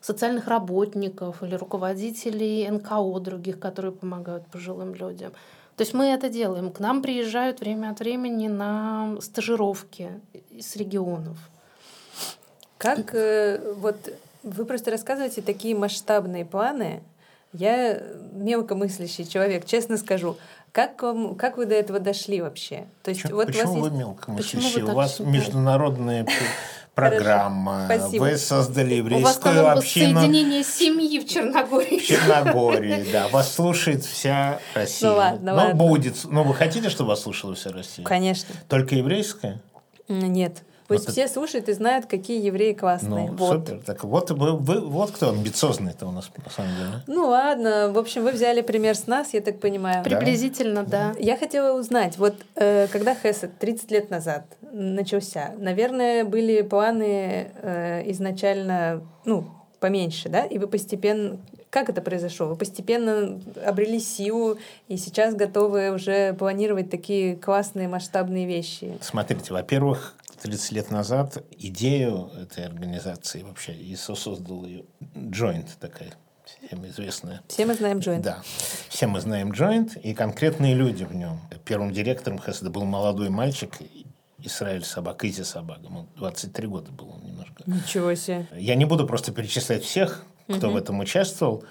социальных 0.00 0.48
работников 0.48 1.42
или 1.42 1.54
руководителей 1.54 2.68
НКО 2.68 3.20
других, 3.20 3.58
которые 3.58 3.92
помогают 3.92 4.46
пожилым 4.46 4.94
людям. 4.94 5.32
То 5.76 5.82
есть 5.82 5.94
мы 5.94 6.06
это 6.06 6.28
делаем. 6.28 6.70
К 6.70 6.80
нам 6.80 7.02
приезжают 7.02 7.60
время 7.60 7.90
от 7.90 8.00
времени 8.00 8.48
на 8.48 9.16
стажировки 9.20 10.20
из 10.50 10.76
регионов. 10.76 11.38
Как 12.78 13.14
э, 13.14 13.74
вот 13.76 13.96
вы 14.42 14.64
просто 14.64 14.90
рассказываете 14.90 15.40
такие 15.40 15.74
масштабные 15.74 16.44
планы, 16.44 17.02
я 17.52 18.00
мелкомыслящий 18.32 19.26
человек, 19.26 19.66
честно 19.66 19.96
скажу. 19.96 20.36
Как, 20.72 21.02
вам, 21.02 21.34
как 21.34 21.58
вы 21.58 21.66
до 21.66 21.74
этого 21.74 22.00
дошли 22.00 22.40
вообще? 22.40 22.86
То 23.02 23.10
есть, 23.10 23.22
почему, 23.22 23.36
вот 23.36 23.46
почему 23.48 23.74
вас 23.74 23.80
вы 23.82 23.88
есть... 23.88 23.98
мелкомыслящий? 23.98 24.82
У 24.82 24.94
вас 24.94 25.10
считаете? 25.12 25.32
международная 25.38 26.26
программа. 26.94 27.84
Спасибо. 27.86 28.22
Вы 28.22 28.36
создали 28.38 28.94
еврейскую 28.94 29.60
у 29.60 29.64
вас 29.64 29.78
общину. 29.78 30.20
соединение 30.20 30.64
семьи 30.64 31.20
в 31.20 31.28
Черногории. 31.28 31.98
В 31.98 32.06
Черногории, 32.06 33.06
да. 33.12 33.28
Вас 33.28 33.54
слушает 33.54 34.04
вся 34.04 34.60
Россия. 34.74 35.10
Ну 35.10 35.16
ладно, 35.16 35.54
ладно. 35.54 35.74
будет. 35.74 36.16
Ну 36.24 36.42
вы 36.42 36.54
хотите, 36.54 36.88
чтобы 36.88 37.10
вас 37.10 37.20
слушала 37.20 37.54
вся 37.54 37.70
Россия? 37.70 38.04
Конечно. 38.04 38.54
Только 38.68 38.94
еврейская? 38.94 39.60
Нет. 40.08 40.62
Пусть 40.88 41.06
вот 41.06 41.12
все 41.12 41.22
это... 41.22 41.32
слушают 41.32 41.68
и 41.68 41.72
знают, 41.72 42.06
какие 42.06 42.44
евреи 42.44 42.72
классные. 42.72 43.30
Ну, 43.30 43.36
вот. 43.36 43.66
супер. 43.68 43.82
Так 43.84 44.04
вот, 44.04 44.30
вы, 44.30 44.56
вы, 44.56 44.80
вот 44.80 45.10
кто 45.10 45.30
амбициозный-то 45.30 46.06
у 46.06 46.10
нас, 46.10 46.30
на 46.44 46.50
самом 46.50 46.76
деле. 46.76 47.02
Ну, 47.06 47.28
ладно. 47.28 47.90
В 47.92 47.98
общем, 47.98 48.22
вы 48.22 48.32
взяли 48.32 48.60
пример 48.62 48.96
с 48.96 49.06
нас, 49.06 49.32
я 49.34 49.40
так 49.40 49.60
понимаю. 49.60 50.04
Приблизительно, 50.04 50.84
да. 50.84 51.12
да. 51.12 51.14
Я 51.18 51.36
хотела 51.36 51.78
узнать, 51.78 52.18
вот 52.18 52.34
э, 52.56 52.86
когда 52.88 53.14
Хесед 53.14 53.58
30 53.58 53.90
лет 53.90 54.10
назад 54.10 54.44
начался, 54.72 55.54
наверное, 55.58 56.24
были 56.24 56.62
планы 56.62 57.52
э, 57.62 58.10
изначально, 58.10 59.02
ну, 59.24 59.46
поменьше, 59.82 60.28
да? 60.28 60.44
И 60.44 60.58
вы 60.58 60.68
постепенно... 60.68 61.38
Как 61.68 61.88
это 61.88 62.02
произошло? 62.02 62.46
Вы 62.48 62.56
постепенно 62.56 63.40
обрели 63.66 63.98
силу 63.98 64.58
и 64.88 64.96
сейчас 64.98 65.34
готовы 65.34 65.90
уже 65.90 66.34
планировать 66.34 66.90
такие 66.90 67.34
классные 67.34 67.88
масштабные 67.88 68.46
вещи? 68.46 68.98
Смотрите, 69.00 69.54
во-первых, 69.54 70.14
30 70.42 70.72
лет 70.72 70.90
назад 70.90 71.44
идею 71.58 72.30
этой 72.40 72.66
организации 72.66 73.42
вообще 73.42 73.72
ИСО 73.72 74.16
создал 74.16 74.64
ее 74.64 74.84
Joint 75.14 75.68
такая 75.78 76.12
всем 76.44 76.84
известная. 76.86 77.42
Все 77.46 77.64
мы 77.64 77.74
знаем 77.74 77.98
Joint. 77.98 78.22
Да. 78.22 78.42
Все 78.88 79.06
мы 79.06 79.20
знаем 79.20 79.52
Joint 79.52 80.00
и 80.00 80.14
конкретные 80.14 80.74
люди 80.74 81.04
в 81.04 81.14
нем. 81.14 81.40
Первым 81.64 81.92
директором 81.92 82.40
Хеседа 82.40 82.70
был 82.70 82.84
молодой 82.84 83.30
мальчик, 83.30 83.78
Израиль 84.38 84.84
Собак, 84.84 85.24
Изи 85.24 85.44
Собак. 85.44 85.78
Ему 85.84 86.08
23 86.16 86.66
года 86.66 86.90
было 86.90 87.16
немножко. 87.18 87.62
Ничего 87.66 88.12
себе. 88.16 88.48
Я 88.52 88.74
не 88.74 88.84
буду 88.84 89.06
просто 89.06 89.30
перечислять 89.30 89.84
всех, 89.84 90.24
кто 90.48 90.66
угу. 90.66 90.74
в 90.74 90.76
этом 90.76 90.98
участвовал, 90.98 91.64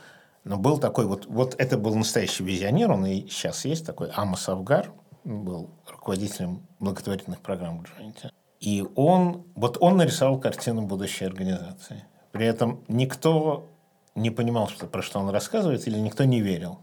но 0.46 0.58
был 0.58 0.78
такой 0.78 1.06
вот, 1.06 1.26
вот 1.26 1.56
это 1.58 1.78
был 1.78 1.94
настоящий 1.96 2.46
визионер, 2.46 2.92
он 2.92 3.06
и 3.06 3.28
сейчас 3.28 3.66
есть 3.66 3.86
такой, 3.86 4.10
Амос 4.12 4.48
Авгар, 4.48 4.92
был 5.26 5.70
руководителем 5.88 6.66
благотворительных 6.80 7.42
программ 7.42 7.84
в 7.84 7.84
Джойнте. 7.84 8.32
И 8.62 8.86
он, 8.96 9.44
вот 9.56 9.78
он 9.82 9.98
нарисовал 9.98 10.40
картину 10.40 10.84
будущей 10.84 11.26
организации. 11.26 12.06
При 12.32 12.46
этом 12.46 12.84
никто 12.88 13.68
не 14.14 14.30
понимал, 14.30 14.70
что, 14.70 14.86
про 14.86 15.02
что 15.02 15.20
он 15.20 15.30
рассказывает, 15.30 15.88
или 15.88 15.98
никто 15.98 16.24
не 16.26 16.42
верил. 16.42 16.78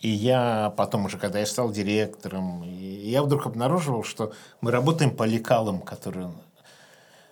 И 0.00 0.08
я 0.08 0.72
потом 0.76 1.06
уже, 1.06 1.18
когда 1.18 1.40
я 1.40 1.46
стал 1.46 1.72
директором, 1.72 2.62
я 2.62 3.22
вдруг 3.22 3.46
обнаруживал, 3.46 4.04
что 4.04 4.32
мы 4.60 4.70
работаем 4.70 5.10
по 5.10 5.24
лекалам, 5.24 5.80
которые 5.80 6.26
он 6.26 6.36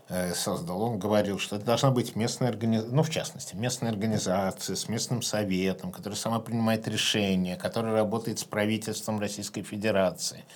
э, 0.08 0.34
создал. 0.34 0.82
Он 0.82 0.98
говорил, 0.98 1.38
что 1.38 1.56
это 1.56 1.64
должна 1.64 1.92
быть 1.92 2.16
местная 2.16 2.48
организация, 2.48 2.92
ну, 2.92 3.02
в 3.04 3.10
частности, 3.10 3.54
местная 3.54 3.92
организация 3.92 4.74
с 4.74 4.88
местным 4.88 5.22
советом, 5.22 5.92
которая 5.92 6.18
сама 6.18 6.40
принимает 6.40 6.88
решения, 6.88 7.56
которая 7.56 7.94
работает 7.94 8.40
с 8.40 8.44
правительством 8.44 9.20
Российской 9.20 9.62
Федерации– 9.62 10.44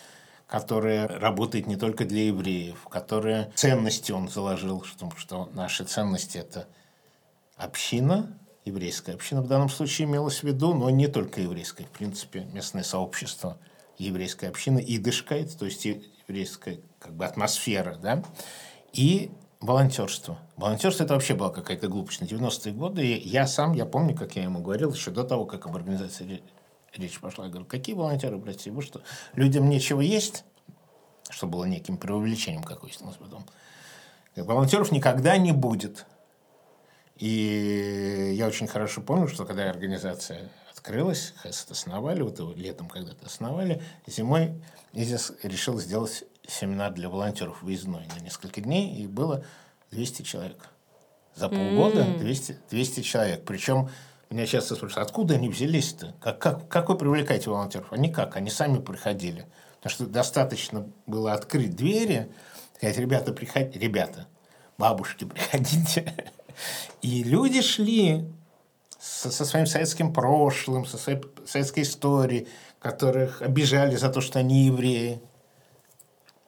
которая 0.49 1.07
работает 1.07 1.67
не 1.67 1.77
только 1.77 2.07
для 2.07 2.27
евреев, 2.27 2.89
которая 2.91 3.53
ценности 3.55 4.13
он 4.13 4.29
заложил, 4.29 4.83
что, 4.83 5.13
что 5.17 5.51
наши 5.53 5.85
ценности– 5.85 6.39
это 6.39 6.67
община, 7.57 8.37
еврейская 8.65 9.13
община 9.13 9.43
в 9.43 9.47
данном 9.47 9.69
случае 9.69 10.09
имелась 10.09 10.41
в 10.41 10.45
виду, 10.45 10.73
но 10.73 10.89
не 10.89 11.07
только 11.07 11.43
еврейская, 11.43 11.85
в 11.85 11.91
принципе, 11.91 12.49
местное 12.53 12.83
сообщество 12.83 13.59
еврейской 13.99 14.47
общины, 14.47 14.83
идышкает, 14.87 15.57
то 15.59 15.67
есть 15.67 15.87
еврейская 16.27 16.81
как 16.99 17.13
бы 17.13 17.27
атмосфера, 17.27 17.97
да, 17.97 18.25
и 18.95 19.31
волонтерство. 19.61 20.39
Волонтерство 20.57 21.05
это 21.05 21.15
вообще 21.15 21.35
была 21.35 21.51
какая-то 21.51 21.89
глупость 21.89 22.23
на 22.23 22.25
90-е 22.25 22.73
годы. 22.73 23.07
И 23.07 23.29
я 23.29 23.47
сам, 23.47 23.73
я 23.75 23.85
помню, 23.85 24.15
как 24.15 24.37
я 24.37 24.45
ему 24.45 24.61
говорил, 24.61 24.93
еще 24.93 25.11
до 25.11 25.25
того, 25.25 25.45
как 25.45 25.67
об 25.67 25.77
организации 25.77 26.43
речь 26.95 27.21
пошла. 27.21 27.45
Я 27.45 27.51
говорю, 27.51 27.67
какие 27.67 27.95
волонтеры, 27.95 28.39
простите, 28.39 28.71
вы 28.71 28.83
что, 28.83 29.03
людям 29.35 29.69
нечего 29.69 30.01
есть? 30.01 30.45
Что 31.31 31.47
было 31.47 31.65
неким 31.65 31.99
преувеличением, 31.99 32.63
как 32.63 32.83
выяснилось 32.83 33.17
потом. 33.17 33.45
Волонтеров 34.37 34.93
никогда 34.93 35.37
не 35.37 35.53
будет. 35.53 36.07
И 37.17 38.33
я 38.35 38.47
очень 38.47 38.69
хорошо 38.69 39.01
помню, 39.01 39.29
что 39.29 39.45
когда 39.45 39.69
организация 39.69 40.49
открылась, 40.71 41.35
ХЭС 41.43 41.67
основали, 41.69 42.23
вот 42.23 42.39
его 42.39 42.53
летом 42.53 42.89
когда-то 42.89 43.27
основали, 43.27 43.83
зимой 44.07 44.63
ИЗИС 44.93 45.33
решил 45.43 45.79
сделать 45.81 46.25
семинар 46.47 46.93
для 46.93 47.09
волонтеров 47.09 47.63
выездной 47.63 48.07
на 48.07 48.21
несколько 48.23 48.61
дней, 48.61 48.97
и 48.97 49.07
было 49.07 49.45
200 49.91 50.23
человек. 50.23 50.69
За 51.35 51.49
полгода 51.49 52.05
200, 52.05 52.59
200 52.71 53.01
человек. 53.03 53.45
Причем 53.45 53.91
меня 54.31 54.47
часто 54.47 54.75
спрашивают, 54.75 55.09
откуда 55.09 55.35
они 55.35 55.49
взялись-то? 55.49 56.15
Как, 56.21 56.39
как, 56.39 56.69
как 56.69 56.89
вы 56.89 56.99
привлекаете 56.99 57.49
волонтеров? 57.51 57.93
Они 57.93 58.11
как? 58.13 58.37
Они 58.37 58.51
сами 58.51 58.79
приходили. 58.79 59.47
Потому 59.77 59.95
что 59.95 60.07
достаточно 60.07 60.87
было 61.07 61.33
открыть 61.33 61.75
двери, 61.75 62.31
сказать, 62.77 62.99
ребята, 62.99 63.33
приходите, 63.33 63.79
ребята, 63.79 64.27
бабушки, 64.77 65.25
приходите. 65.35 66.15
И 67.01 67.23
люди 67.23 67.63
шли 67.63 68.29
со, 68.99 69.31
со 69.31 69.45
своим 69.45 69.67
советским 69.67 70.13
прошлым, 70.13 70.85
со 70.85 70.99
своей 70.99 71.21
советской 71.47 71.85
историей, 71.85 72.49
которых 72.81 73.41
обижали 73.43 73.97
за 73.97 74.11
то, 74.11 74.21
что 74.21 74.41
они 74.41 74.67
евреи. 74.67 75.23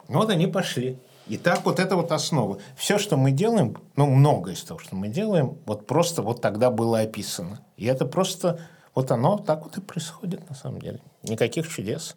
Вот 0.09 0.29
они 0.31 0.47
пошли. 0.47 0.99
И 1.31 1.39
так 1.39 1.65
вот 1.65 1.79
это 1.79 1.95
вот 1.95 2.11
основа. 2.11 2.59
Все, 2.77 2.99
что 2.99 3.17
мы 3.17 3.31
делаем, 3.31 3.77
ну, 3.95 4.07
многое 4.07 4.55
из 4.55 4.65
того, 4.65 4.81
что 4.81 4.97
мы 4.97 5.07
делаем, 5.07 5.59
вот 5.65 5.87
просто 5.87 6.23
вот 6.23 6.41
тогда 6.41 6.73
было 6.73 6.99
описано. 6.99 7.61
И 7.77 7.87
это 7.87 8.05
просто, 8.05 8.59
вот 8.97 9.13
оно 9.13 9.39
так 9.39 9.63
вот 9.63 9.79
и 9.79 9.81
происходит 9.81 10.51
на 10.51 10.57
самом 10.57 10.81
деле. 10.81 11.01
Никаких 11.23 11.69
чудес. 11.69 12.17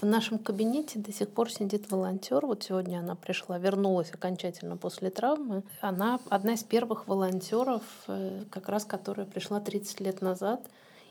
В 0.00 0.06
нашем 0.06 0.38
кабинете 0.38 0.98
до 0.98 1.12
сих 1.12 1.28
пор 1.28 1.50
сидит 1.50 1.90
волонтер. 1.90 2.46
Вот 2.46 2.62
сегодня 2.62 3.00
она 3.00 3.14
пришла, 3.14 3.58
вернулась 3.58 4.10
окончательно 4.10 4.78
после 4.78 5.10
травмы. 5.10 5.62
Она 5.82 6.18
одна 6.30 6.54
из 6.54 6.62
первых 6.62 7.08
волонтеров, 7.08 7.82
э, 8.08 8.44
как 8.48 8.70
раз 8.70 8.86
которая 8.86 9.26
пришла 9.26 9.60
30 9.60 10.00
лет 10.00 10.22
назад. 10.22 10.62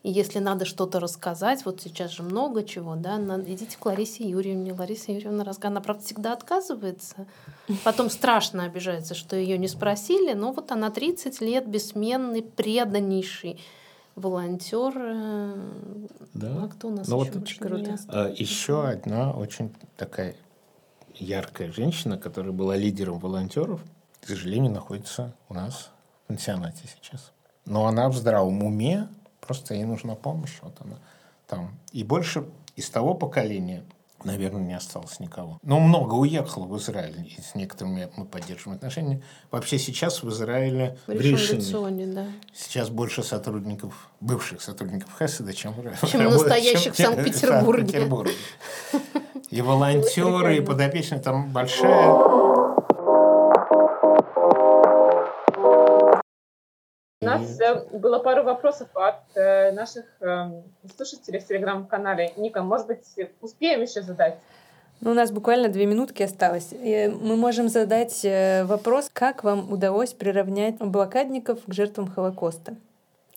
И 0.03 0.09
если 0.09 0.39
надо 0.39 0.63
что-то 0.65 0.99
рассказать, 0.99 1.65
вот 1.65 1.81
сейчас 1.81 2.11
же 2.11 2.23
много 2.23 2.63
чего, 2.63 2.95
да, 2.95 3.17
надо, 3.17 3.53
идите 3.53 3.77
к 3.77 3.85
Ларисе 3.85 4.23
Юрьевне. 4.27 4.73
Лариса 4.73 5.11
Юрьевна 5.11 5.43
рассказывает. 5.43 5.77
Она, 5.77 5.81
правда, 5.81 6.03
всегда 6.03 6.33
отказывается. 6.33 7.27
Потом 7.83 8.09
страшно 8.09 8.63
обижается, 8.63 9.13
что 9.13 9.35
ее 9.35 9.57
не 9.57 9.67
спросили. 9.67 10.33
Но 10.33 10.53
вот 10.53 10.71
она 10.71 10.89
30 10.89 11.41
лет 11.41 11.67
бессменный, 11.67 12.41
преданнейший 12.41 13.59
волонтер. 14.15 14.93
э, 14.95 15.55
Да. 16.33 16.63
А 16.63 16.67
кто 16.69 16.87
у 16.87 16.91
нас 16.91 17.07
Ну, 17.07 17.21
еще? 17.21 17.31
вот 17.33 17.43
Очень 17.43 17.59
круто. 17.59 17.97
Еще 18.37 18.87
одна 18.87 19.31
очень 19.33 19.73
такая 19.97 20.35
яркая 21.15 21.71
женщина, 21.71 22.17
которая 22.17 22.53
была 22.53 22.75
лидером 22.77 23.19
волонтеров, 23.19 23.81
к 24.21 24.27
сожалению, 24.27 24.71
находится 24.71 25.33
у 25.49 25.53
нас 25.53 25.89
в 26.23 26.27
пансионате 26.27 26.83
сейчас. 27.01 27.31
Но 27.65 27.85
она 27.85 28.09
в 28.09 28.15
здравом 28.15 28.63
уме, 28.63 29.07
просто 29.41 29.73
ей 29.73 29.83
нужна 29.85 30.15
помощь. 30.15 30.57
Вот 30.61 30.75
она 30.83 30.97
там. 31.47 31.77
И 31.91 32.03
больше 32.03 32.45
из 32.75 32.89
того 32.89 33.13
поколения, 33.13 33.83
наверное, 34.23 34.61
не 34.61 34.73
осталось 34.73 35.19
никого. 35.19 35.57
Но 35.63 35.79
много 35.79 36.13
уехало 36.15 36.65
в 36.65 36.77
Израиль, 36.77 37.25
и 37.37 37.41
с 37.41 37.55
некоторыми 37.55 38.09
мы 38.15 38.25
поддерживаем 38.25 38.77
отношения. 38.77 39.21
Вообще 39.51 39.79
сейчас 39.79 40.21
в 40.23 40.29
Израиле 40.29 40.97
в 41.07 41.13
В 41.13 41.19
Ришоне, 41.21 42.07
да. 42.07 42.25
сейчас 42.53 42.89
больше 42.89 43.23
сотрудников, 43.23 44.09
бывших 44.19 44.61
сотрудников 44.61 45.09
Хеседа, 45.17 45.53
чем, 45.53 45.73
Чем 46.07 46.23
настоящих 46.29 46.93
в 46.93 46.97
чем- 46.97 47.13
Санкт-Петербурге. 47.15 47.81
Санкт-Петербурге. 47.81 48.33
И 49.49 49.61
волонтеры, 49.61 50.57
и 50.57 50.61
подопечные, 50.61 51.19
там 51.19 51.51
большая... 51.51 52.28
было 57.91 58.19
пару 58.19 58.43
вопросов 58.43 58.87
от 58.93 59.15
э, 59.35 59.71
наших 59.71 60.05
э, 60.21 60.51
слушателей 60.95 61.39
в 61.39 61.47
телеграм-канале. 61.47 62.31
Ника, 62.37 62.61
может 62.61 62.87
быть, 62.87 63.03
успеем 63.41 63.81
еще 63.81 64.01
задать? 64.01 64.37
Ну, 65.01 65.11
у 65.11 65.13
нас 65.13 65.31
буквально 65.31 65.69
две 65.69 65.85
минутки 65.85 66.23
осталось. 66.23 66.69
И 66.71 67.13
мы 67.21 67.35
можем 67.37 67.69
задать 67.69 68.25
э, 68.25 68.65
вопрос, 68.65 69.09
как 69.13 69.43
вам 69.43 69.71
удалось 69.71 70.13
приравнять 70.13 70.75
блокадников 70.79 71.59
к 71.65 71.73
жертвам 71.73 72.07
Холокоста? 72.11 72.75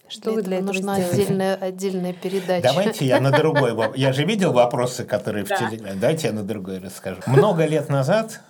Что 0.08 0.32
вы 0.32 0.42
для 0.42 0.58
этого 0.58 0.72
нужна 0.72 1.00
сделали? 1.00 1.22
отдельная, 1.22 1.54
отдельная 1.54 2.12
передача. 2.12 2.68
Давайте 2.68 3.06
я 3.06 3.20
на 3.20 3.30
другой... 3.30 3.72
воп- 3.72 3.92
Я 3.96 4.12
же 4.12 4.24
видел 4.24 4.52
вопросы, 4.52 5.04
которые 5.04 5.44
в 5.44 5.48
Да. 5.48 5.56
телеграме. 5.56 5.96
Давайте 5.98 6.26
я 6.26 6.32
на 6.34 6.42
другой 6.42 6.80
расскажу. 6.80 7.20
Много 7.26 7.64
лет 7.64 7.88
назад, 7.88 8.40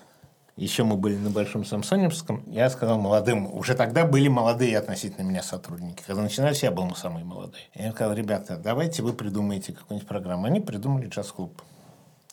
еще 0.57 0.85
мы 0.85 0.97
были 0.97 1.17
на 1.17 1.31
Большом 1.31 1.65
Самсоневском, 1.65 2.45
я 2.47 2.69
сказал 2.69 2.99
молодым, 2.99 3.53
уже 3.53 3.75
тогда 3.75 4.05
были 4.05 4.29
молодые 4.29 4.79
относительно 4.79 5.25
меня 5.25 5.43
сотрудники. 5.43 6.03
Когда 6.07 6.23
начинались, 6.23 6.63
я 6.63 6.71
был 6.71 6.95
самый 6.95 7.25
молодой. 7.25 7.71
Я 7.75 7.93
сказал, 7.93 8.15
ребята, 8.15 8.57
давайте 8.59 9.03
вы 9.03 9.15
придумаете 9.15 9.73
какую-нибудь 9.73 10.09
программу. 10.09 10.47
Они 10.47 10.61
придумали 10.61 11.09
джаз-клуб. 11.09 11.63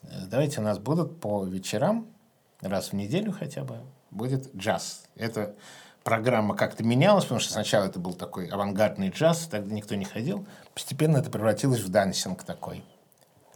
Э, 0.04 0.26
Давайте 0.30 0.60
у 0.60 0.64
нас 0.64 0.80
будут 0.80 1.20
по 1.22 1.46
вечерам, 1.46 2.08
раз 2.62 2.90
в 2.90 2.94
неделю 2.94 3.32
хотя 3.32 3.64
бы, 3.64 3.78
будет 4.12 4.54
джаз. 4.54 5.06
Это 5.16 5.56
программа 6.04 6.56
как-то 6.56 6.84
менялась, 6.84 7.24
потому 7.24 7.40
что 7.40 7.54
сначала 7.54 7.86
это 7.86 8.00
был 8.00 8.14
такой 8.14 8.48
авангардный 8.48 9.10
джаз, 9.10 9.48
тогда 9.48 9.74
никто 9.74 9.96
не 9.96 10.06
ходил. 10.06 10.46
Постепенно 10.74 11.18
это 11.18 11.30
превратилось 11.30 11.82
в 11.82 11.90
дансинг 11.90 12.44
такой. 12.44 12.84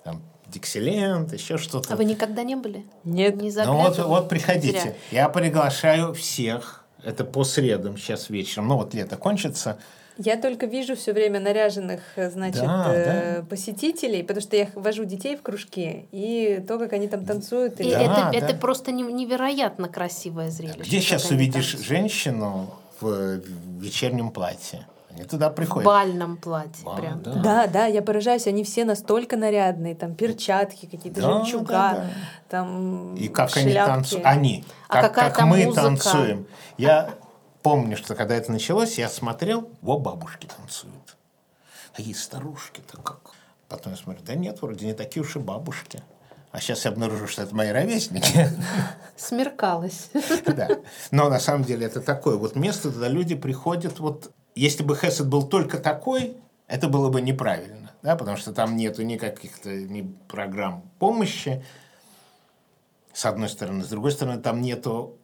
Там 0.03 0.21
Диксиленд, 0.47 1.33
еще 1.33 1.57
что-то. 1.57 1.93
А 1.93 1.97
вы 1.97 2.05
никогда 2.05 2.43
не 2.43 2.55
были? 2.55 2.85
Нет. 3.03 3.41
Не 3.41 3.51
Ну 3.51 3.77
вот, 3.77 3.97
вот 3.97 4.29
приходите. 4.29 4.79
Зря. 4.79 4.93
Я 5.11 5.29
приглашаю 5.29 6.13
всех. 6.13 6.85
Это 7.03 7.25
по 7.25 7.43
средам 7.43 7.97
сейчас 7.97 8.29
вечером. 8.29 8.67
Ну 8.69 8.77
вот 8.77 8.93
лето 8.93 9.17
кончится. 9.17 9.77
Я 10.17 10.37
только 10.37 10.67
вижу 10.67 10.95
все 10.95 11.11
время 11.11 11.39
наряженных, 11.39 12.01
э, 12.17 12.29
значит, 12.29 12.61
Да, 12.61 12.93
э, 12.93 13.43
посетителей, 13.49 14.21
потому 14.21 14.41
что 14.41 14.55
я 14.55 14.67
вожу 14.75 15.05
детей 15.05 15.35
в 15.35 15.41
кружки, 15.41 16.05
и 16.11 16.63
то, 16.67 16.77
как 16.77 16.93
они 16.93 17.07
там 17.07 17.25
танцуют. 17.25 17.79
И 17.79 17.83
или- 17.83 17.93
Да, 17.93 17.99
это, 18.01 18.15
да. 18.15 18.31
это 18.31 18.55
просто 18.55 18.91
не- 18.91 19.01
невероятно 19.11 19.89
красивое 19.89 20.51
зрелище. 20.51 20.81
Где 20.81 21.01
сейчас 21.01 21.31
увидишь 21.31 21.71
танцуют. 21.71 21.85
женщину 21.87 22.69
в 23.01 23.07
э, 23.07 23.39
в 23.39 23.81
вечернем 23.81 24.29
платье? 24.29 24.85
Они 25.15 25.25
туда 25.25 25.49
В 25.49 25.55
приходят. 25.55 25.85
бальном 25.85 26.37
платье 26.37 26.83
Ба- 26.83 26.95
прям. 26.95 27.21
да. 27.21 27.33
Да, 27.35 27.67
да, 27.67 27.85
я 27.85 28.01
поражаюсь, 28.01 28.47
они 28.47 28.63
все 28.63 28.83
настолько 28.83 29.37
нарядные, 29.37 29.93
там 29.95 30.15
перчатки 30.15 30.85
какие-то, 30.87 31.21
Да, 31.21 31.27
жемчуга, 31.39 31.65
да, 31.71 31.93
да. 31.93 32.09
там 32.49 33.15
И 33.15 33.27
как 33.27 33.55
они 33.57 33.71
шляпки. 33.71 33.89
танцуют. 33.91 34.25
Они. 34.25 34.65
А 34.87 35.01
как, 35.01 35.13
какая 35.13 35.29
как 35.29 35.37
там 35.39 35.49
мы 35.49 35.65
музыка? 35.65 35.81
танцуем. 35.83 36.47
Я 36.77 37.11
помню, 37.61 37.95
что 37.97 38.15
когда 38.15 38.35
это 38.35 38.51
началось, 38.51 38.97
я 38.97 39.07
смотрел, 39.07 39.69
во 39.81 39.99
бабушки 39.99 40.47
танцуют. 40.57 41.15
Какие 41.95 42.13
старушки-то 42.15 42.97
как. 43.01 43.19
Потом 43.69 43.93
я 43.93 43.97
смотрю, 43.97 44.21
да 44.25 44.33
нет, 44.35 44.61
вроде 44.61 44.85
не 44.87 44.93
такие 44.93 45.21
уж 45.23 45.35
и 45.35 45.39
бабушки. 45.39 46.01
А 46.51 46.59
сейчас 46.59 46.85
я 46.85 46.91
обнаружу, 46.91 47.27
что 47.27 47.41
это 47.43 47.55
мои 47.55 47.69
ровесники. 47.71 48.49
Смеркалось. 49.15 50.09
Да. 50.45 50.67
Но 51.11 51.29
на 51.29 51.39
самом 51.39 51.63
деле 51.63 51.85
это 51.87 52.01
такое 52.01 52.35
вот 52.37 52.55
место, 52.55 52.91
туда 52.91 53.07
люди 53.07 53.35
приходят. 53.35 53.99
Вот 53.99 54.31
если 54.55 54.83
бы 54.83 54.95
Хесед 54.95 55.27
был 55.27 55.47
только 55.47 55.77
такой, 55.79 56.37
это 56.67 56.87
было 56.87 57.09
бы 57.09 57.21
неправильно, 57.21 57.91
да, 58.01 58.15
потому 58.15 58.37
что 58.37 58.53
там 58.53 58.75
нету 58.75 59.03
никаких-то 59.03 59.69
ни 59.69 60.01
программ 60.27 60.83
помощи, 60.99 61.63
с 63.13 63.25
одной 63.25 63.49
стороны. 63.49 63.83
С 63.83 63.89
другой 63.89 64.11
стороны, 64.11 64.41
там 64.41 64.61
нету 64.61 65.17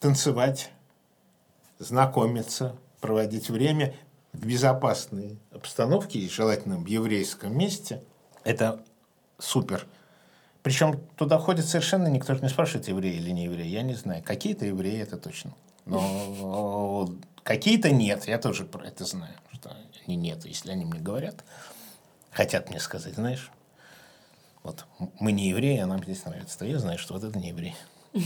танцевать, 0.00 0.70
знакомиться, 1.78 2.76
проводить 3.00 3.50
время 3.50 3.94
в 4.32 4.46
безопасной 4.46 5.38
обстановке, 5.52 6.20
и 6.20 6.28
желательно 6.28 6.78
в 6.78 6.86
еврейском 6.86 7.56
месте. 7.56 8.02
Это 8.44 8.82
супер. 9.38 9.86
Причем 10.62 11.00
туда 11.16 11.38
ходит 11.38 11.66
совершенно 11.66 12.06
никто 12.06 12.34
же 12.34 12.40
не 12.40 12.48
спрашивает, 12.48 12.88
еврей 12.88 13.16
или 13.16 13.30
не 13.30 13.44
еврей. 13.44 13.68
Я 13.68 13.82
не 13.82 13.94
знаю. 13.94 14.22
Какие-то 14.22 14.64
евреи, 14.64 15.00
это 15.00 15.18
точно. 15.18 15.52
Но 15.84 17.10
какие-то 17.42 17.90
нет. 17.90 18.26
Я 18.26 18.38
тоже 18.38 18.64
про 18.64 18.86
это 18.86 19.04
знаю. 19.04 19.34
Что 19.52 19.76
они 20.06 20.16
нет, 20.16 20.44
если 20.44 20.70
они 20.72 20.84
мне 20.84 21.00
говорят. 21.00 21.44
Хотят 22.30 22.70
мне 22.70 22.80
сказать, 22.80 23.14
знаешь, 23.14 23.50
вот 24.62 24.84
мы 25.20 25.32
не 25.32 25.48
евреи, 25.48 25.78
а 25.78 25.86
нам 25.86 26.02
здесь 26.02 26.24
нравится. 26.24 26.58
То 26.58 26.64
я 26.64 26.78
знаю, 26.78 26.98
что 26.98 27.14
вот 27.14 27.24
это 27.24 27.38
не 27.38 27.48
еврей. 27.48 27.74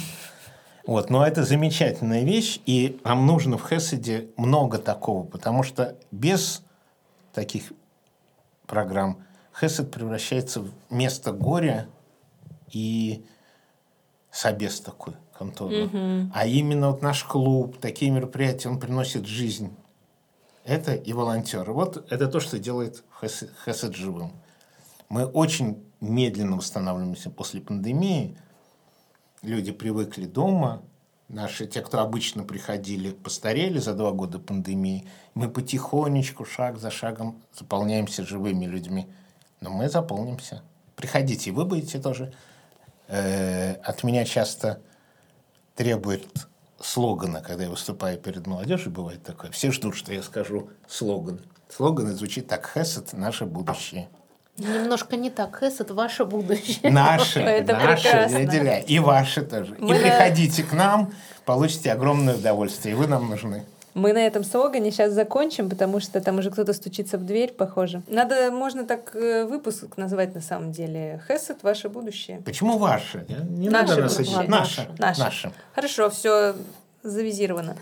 Вот, 0.87 1.11
но 1.11 1.27
это 1.27 1.43
замечательная 1.43 2.23
вещь, 2.23 2.61
и 2.65 3.01
нам 3.03 3.27
нужно 3.27 3.59
в 3.59 3.69
Хеседе 3.69 4.29
много 4.37 4.79
такого, 4.79 5.27
потому 5.27 5.65
что 5.65 5.97
без 6.13 6.63
таких 7.33 7.73
программ 8.69 9.25
Хесед 9.61 9.91
превращается 9.91 10.61
в 10.61 10.71
место 10.89 11.33
горя 11.33 11.89
и 12.71 13.27
собес 14.31 14.81
такой 14.81 15.15
конторы. 15.39 15.91
А 16.35 16.47
именно 16.47 16.91
вот 16.91 17.03
наш 17.03 17.25
клуб, 17.25 17.79
такие 17.79 18.11
мероприятия, 18.11 18.69
он 18.69 18.79
приносит 18.79 19.27
жизнь. 19.27 19.75
Это 20.65 20.95
и 20.95 21.13
волонтеры. 21.13 21.73
Вот 21.73 22.11
это 22.11 22.27
то, 22.27 22.41
что 22.41 22.59
делает 22.59 23.05
Хесед, 23.21 23.53
Хесед 23.65 23.95
живым. 23.95 24.33
Мы 25.09 25.25
очень 25.25 25.85
медленно 26.01 26.57
восстанавливаемся 26.57 27.31
после 27.31 27.61
пандемии. 27.61 28.37
Люди 29.43 29.71
привыкли 29.71 30.27
дома. 30.27 30.83
Наши, 31.29 31.67
те, 31.67 31.81
кто 31.81 32.01
обычно 32.01 32.45
приходили, 32.45 33.11
постарели 33.11 33.79
за 33.79 33.95
два 33.95 34.13
года 34.13 34.39
пандемии. 34.39 35.09
Мы 35.35 35.49
потихонечку, 35.49 36.45
шаг 36.45 36.79
за 36.79 36.91
шагом 36.91 37.41
заполняемся 37.53 38.25
живыми 38.25 38.65
людьми. 38.65 39.09
Но 39.61 39.71
мы 39.71 39.89
заполнимся. 39.89 40.63
Приходите, 40.97 41.51
и 41.51 41.53
вы 41.53 41.65
будете 41.65 42.01
тоже. 42.01 42.33
Э, 43.09 43.75
от 43.75 44.03
меня 44.03 44.25
часто 44.25 44.81
требуют 45.77 46.27
слогана, 46.81 47.41
когда 47.41 47.65
я 47.65 47.71
выступаю 47.71 48.19
перед 48.19 48.47
молодежью, 48.47 48.91
бывает 48.91 49.23
такое. 49.23 49.51
Все 49.51 49.71
ждут, 49.71 49.95
что 49.97 50.13
я 50.13 50.23
скажу 50.23 50.69
слоган. 50.89 51.41
Слоган 51.69 52.09
звучит 52.15 52.49
так 52.49 52.71
«Хесед– 52.75 53.13
наше 53.13 53.45
будущее». 53.45 54.09
Немножко 54.59 55.17
не 55.17 55.29
так. 55.29 55.57
Хэс– 55.57 55.75
это 55.81 55.93
ваше 55.93 56.25
будущее. 56.25 56.91
Наши, 56.91 57.41
Это 57.41 57.75
наши, 57.75 58.05
прекрасно. 58.05 58.39
разделяй. 58.39 58.83
И 58.85 58.99
ваши 58.99 59.43
тоже. 59.43 59.77
Мы 59.79 59.97
и 59.97 60.01
приходите 60.01 60.63
к 60.63 60.73
нам, 60.73 61.13
получите 61.45 61.93
огромное 61.93 62.37
удовольствие. 62.37 62.95
И 62.95 62.97
вы 62.97 63.07
нам 63.07 63.29
нужны. 63.29 63.67
Мы 63.97 64.13
на 64.13 64.19
этом 64.19 64.45
слогане 64.45 64.91
сейчас 64.91 65.13
закончим, 65.13 65.71
потому 65.71 66.01
что 66.01 66.21
там 66.21 66.39
уже 66.39 66.51
кто-то 66.51 66.75
стучится 66.75 67.17
в 67.17 67.25
дверь, 67.25 67.55
похоже. 67.55 68.03
Надо, 68.09 68.51
можно 68.51 68.85
так 68.85 69.17
э, 69.17 69.47
выпуск 69.47 69.97
назвать 69.97 70.35
на 70.35 70.43
самом 70.43 70.71
деле. 70.71 71.23
Хесед— 71.27 71.61
ваше 71.63 71.89
будущее. 71.89 72.43
Почему 72.45 72.77
ваше? 72.77 73.25
Не 73.49 73.71
Наше 73.71 73.89
надо 73.89 74.03
нас 74.03 74.17
будущее. 74.19 74.43
Наше. 74.49 74.89
Наше. 74.99 75.21
Наше. 75.21 75.53
Хорошо, 75.75 76.11
все 76.11 76.55
завизировано. 77.03 77.75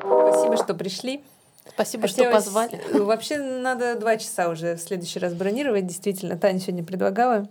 Спасибо, 0.00 0.56
что 0.56 0.74
пришли. 0.74 1.22
Спасибо, 1.68 2.08
что 2.08 2.24
Хотелось- 2.24 2.44
позвали. 2.44 2.80
Вообще 2.94 3.36
надо 3.38 3.96
два 3.96 4.16
часа 4.16 4.48
уже 4.48 4.76
в 4.76 4.80
следующий 4.80 5.18
раз 5.18 5.34
бронировать. 5.34 5.86
Действительно, 5.86 6.38
Таня 6.38 6.58
сегодня 6.58 6.84
предлагала. 6.84 7.48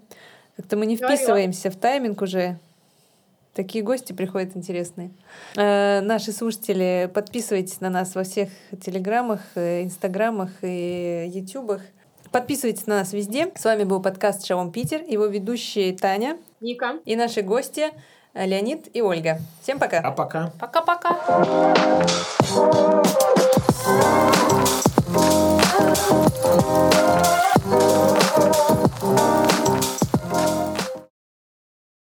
Как-то 0.58 0.78
мы 0.78 0.88
не 0.88 0.96
вписываемся 0.96 1.70
в 1.70 1.76
тайминг 1.76 2.24
уже. 2.24 2.58
Такие 3.56 3.84
гости 3.86 4.12
приходят 4.12 4.56
интересные. 4.58 5.12
Э, 5.56 6.02
наши 6.02 6.34
слушатели, 6.34 7.10
подписывайтесь 7.14 7.80
на 7.80 7.90
нас 7.90 8.14
во 8.14 8.24
всех 8.24 8.50
телеграмах 8.84 9.40
э, 9.56 9.84
инстаграмах 9.84 10.50
и 10.62 11.32
ютубах. 11.34 11.82
Подписывайтесь 12.32 12.86
на 12.86 12.98
нас 12.98 13.14
везде. 13.14 13.54
С 13.56 13.64
вами 13.64 13.86
был 13.86 14.02
подкаст 14.02 14.46
«Шалом 14.46 14.74
Питер», 14.74 15.02
его 15.08 15.28
ведущие 15.28 15.94
Таня, 15.94 16.38
Ника 16.60 17.00
и 17.06 17.16
наши 17.16 17.44
гости 17.44 17.92
Леонид 18.34 18.94
и 18.94 19.02
Ольга. 19.02 19.40
Всем 19.62 19.80
пока. 19.80 20.00
А 20.00 20.12
пока. 20.12 20.52
Пока-пока. 20.60 21.16